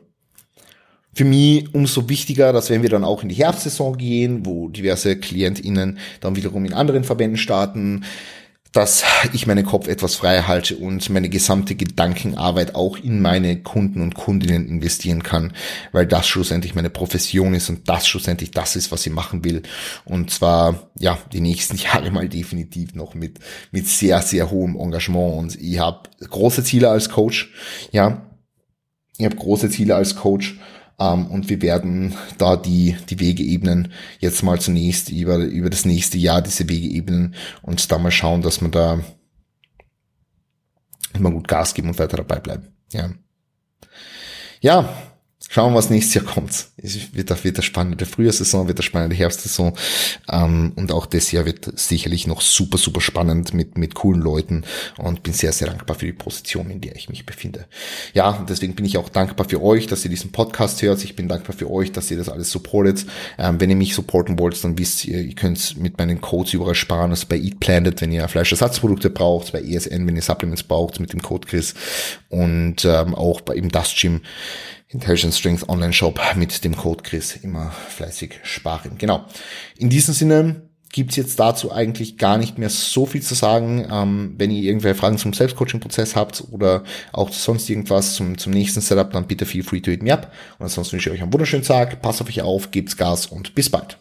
für 1.18 1.24
mich 1.24 1.74
umso 1.74 2.09
wichtiger, 2.09 2.52
dass 2.52 2.70
wenn 2.70 2.83
wir 2.83 2.90
dann 2.90 3.02
auch 3.02 3.24
in 3.24 3.28
die 3.28 3.35
Herbstsaison 3.35 3.98
gehen, 3.98 4.46
wo 4.46 4.68
diverse 4.68 5.16
KlientInnen 5.16 5.98
dann 6.20 6.37
wiederum 6.37 6.64
in 6.64 6.72
anderen 6.72 7.02
Verbänden 7.02 7.38
starten, 7.38 8.04
dass 8.70 9.02
ich 9.33 9.48
meinen 9.48 9.66
Kopf 9.66 9.88
etwas 9.88 10.14
frei 10.14 10.42
halte 10.42 10.76
und 10.76 11.11
meine 11.11 11.28
gesamte 11.28 11.74
Gedankenarbeit 11.74 12.76
auch 12.76 12.98
in 12.98 13.20
meine 13.20 13.61
Kunden 13.61 14.00
und 14.00 14.14
Kundinnen 14.14 14.68
investieren 14.68 15.24
kann, 15.24 15.54
weil 15.90 16.07
das 16.07 16.28
schlussendlich 16.28 16.76
meine 16.76 16.90
Profession 16.90 17.52
ist 17.52 17.68
und 17.68 17.88
das 17.88 18.07
schlussendlich 18.07 18.52
das 18.52 18.76
ist, 18.76 18.92
was 18.92 19.04
ich 19.04 19.12
machen 19.12 19.42
will. 19.42 19.62
Und 20.04 20.31
zwar, 20.31 20.88
ja, 21.00 21.18
die 21.33 21.40
nächsten 21.40 21.76
Jahre 21.78 22.12
mal 22.12 22.28
definitiv 22.28 22.94
noch 22.94 23.16
mit, 23.16 23.40
mit 23.72 23.88
sehr, 23.88 24.22
sehr 24.22 24.52
hohem 24.52 24.78
Engagement. 24.78 25.37
Und 25.37 25.61
ich 25.61 25.81
habe 25.81 26.09
große 26.20 26.62
Ziele 26.62 26.90
als 26.90 27.09
Coach, 27.09 27.52
ja. 27.90 28.22
Ich 29.16 29.24
habe 29.24 29.35
große 29.35 29.68
Ziele 29.68 29.96
als 29.96 30.14
Coach 30.14 30.61
und 30.98 31.48
wir 31.48 31.62
werden 31.62 32.14
da 32.38 32.56
die, 32.56 32.96
die 33.08 33.20
Wege 33.20 33.44
ebnen, 33.44 33.92
jetzt 34.18 34.42
mal 34.42 34.61
zunächst 34.61 35.11
über, 35.11 35.37
über 35.37 35.70
das 35.70 35.84
nächste 35.84 36.18
Jahr 36.18 36.42
diese 36.42 36.68
Wege 36.68 36.88
ebnen 36.88 37.37
und 37.62 37.90
da 37.90 37.98
mal 37.98 38.11
schauen, 38.11 38.42
dass 38.42 38.61
wir 38.61 38.68
da 38.68 39.00
immer 41.14 41.30
gut 41.30 41.46
Gas 41.46 41.74
geben 41.74 41.88
und 41.88 41.98
weiter 41.98 42.16
dabei 42.16 42.40
bleiben. 42.40 42.68
Ja. 42.92 43.11
Ja, 44.61 44.92
Schauen 45.50 45.72
wir, 45.72 45.78
was 45.78 45.88
nächstes 45.88 46.14
Jahr 46.14 46.24
kommt. 46.26 46.68
Es 46.76 47.14
wird, 47.14 47.42
wird 47.42 47.56
eine 47.56 47.62
spannende 47.62 48.04
Frühjahrssaison, 48.04 48.68
wird 48.68 48.78
eine 48.78 48.82
spannende 48.82 49.16
Herbstsaison. 49.16 49.72
Ähm, 50.30 50.72
und 50.76 50.92
auch 50.92 51.06
das 51.06 51.32
Jahr 51.32 51.46
wird 51.46 51.72
sicherlich 51.78 52.26
noch 52.26 52.42
super, 52.42 52.76
super 52.76 53.00
spannend 53.00 53.54
mit, 53.54 53.78
mit 53.78 53.94
coolen 53.94 54.20
Leuten 54.20 54.64
und 54.98 55.22
bin 55.22 55.32
sehr, 55.32 55.52
sehr 55.52 55.68
dankbar 55.68 55.96
für 55.96 56.04
die 56.04 56.12
Position, 56.12 56.70
in 56.70 56.82
der 56.82 56.96
ich 56.96 57.08
mich 57.08 57.24
befinde. 57.24 57.64
Ja, 58.12 58.44
deswegen 58.46 58.74
bin 58.74 58.84
ich 58.84 58.98
auch 58.98 59.08
dankbar 59.08 59.48
für 59.48 59.62
euch, 59.62 59.87
dass 59.87 60.04
ihr 60.04 60.11
diesen 60.11 60.32
Podcast 60.32 60.82
hört. 60.82 61.02
Ich 61.02 61.16
bin 61.16 61.28
dankbar 61.28 61.56
für 61.56 61.70
euch, 61.70 61.92
dass 61.92 62.11
ihr 62.11 62.18
das 62.18 62.28
alles 62.28 62.50
supportet. 62.50 63.06
Ähm, 63.38 63.58
wenn 63.58 63.70
ihr 63.70 63.76
mich 63.76 63.94
supporten 63.94 64.38
wollt, 64.38 64.62
dann 64.62 64.78
wisst 64.78 65.06
ihr, 65.06 65.22
ihr 65.22 65.34
könnt 65.34 65.78
mit 65.78 65.96
meinen 65.96 66.20
Codes 66.20 66.52
überall 66.52 66.74
sparen. 66.74 67.11
Also 67.11 67.26
bei 67.26 67.38
Eat 67.38 67.58
Planet, 67.58 67.98
wenn 68.02 68.12
ihr 68.12 68.28
Fleischersatzprodukte 68.28 69.08
braucht, 69.08 69.52
bei 69.52 69.62
ESN, 69.62 70.06
wenn 70.06 70.16
ihr 70.16 70.22
Supplements 70.22 70.62
braucht, 70.62 71.00
mit 71.00 71.14
dem 71.14 71.22
Code 71.22 71.48
Chris 71.48 71.72
und 72.28 72.84
ähm, 72.84 73.14
auch 73.14 73.40
bei 73.40 73.54
im 73.54 73.70
Dust 73.70 73.96
Gym 73.96 74.20
Intelligent 74.88 75.35
Strength 75.35 75.68
Online 75.68 75.92
Shop 75.92 76.18
mit 76.37 76.64
dem 76.64 76.74
Code 76.74 77.03
Chris 77.03 77.37
immer 77.37 77.70
fleißig 77.70 78.40
sparen. 78.42 78.92
Genau. 78.96 79.24
In 79.77 79.90
diesem 79.90 80.14
Sinne 80.14 80.62
gibt's 80.90 81.16
jetzt 81.16 81.38
dazu 81.38 81.70
eigentlich 81.70 82.16
gar 82.16 82.38
nicht 82.38 82.57
mehr 82.57 82.70
so 82.70 83.05
viel 83.05 83.22
zu 83.22 83.35
sagen. 83.35 83.87
Ähm, 83.90 84.35
wenn 84.38 84.51
ihr 84.51 84.62
irgendwelche 84.62 84.98
Fragen 84.98 85.18
zum 85.18 85.35
Selbstcoaching-Prozess 85.35 86.16
habt 86.16 86.44
oder 86.51 86.85
auch 87.12 87.31
sonst 87.31 87.68
irgendwas 87.68 88.14
zum, 88.14 88.38
zum 88.38 88.53
nächsten 88.53 88.81
Setup, 88.81 89.11
dann 89.12 89.27
bitte 89.27 89.44
feel 89.44 89.62
free 89.62 89.81
to 89.81 89.90
hit 89.90 90.03
me 90.03 90.12
up. 90.12 90.33
Und 90.59 90.64
ansonsten 90.64 90.94
wünsche 90.94 91.11
ich 91.11 91.16
euch 91.16 91.22
einen 91.22 91.33
wunderschönen 91.33 91.64
Tag, 91.64 92.01
passt 92.01 92.22
auf 92.22 92.29
euch 92.29 92.40
auf, 92.40 92.70
gebt's 92.70 92.96
Gas 92.96 93.27
und 93.27 93.55
bis 93.55 93.70
bald. 93.70 93.98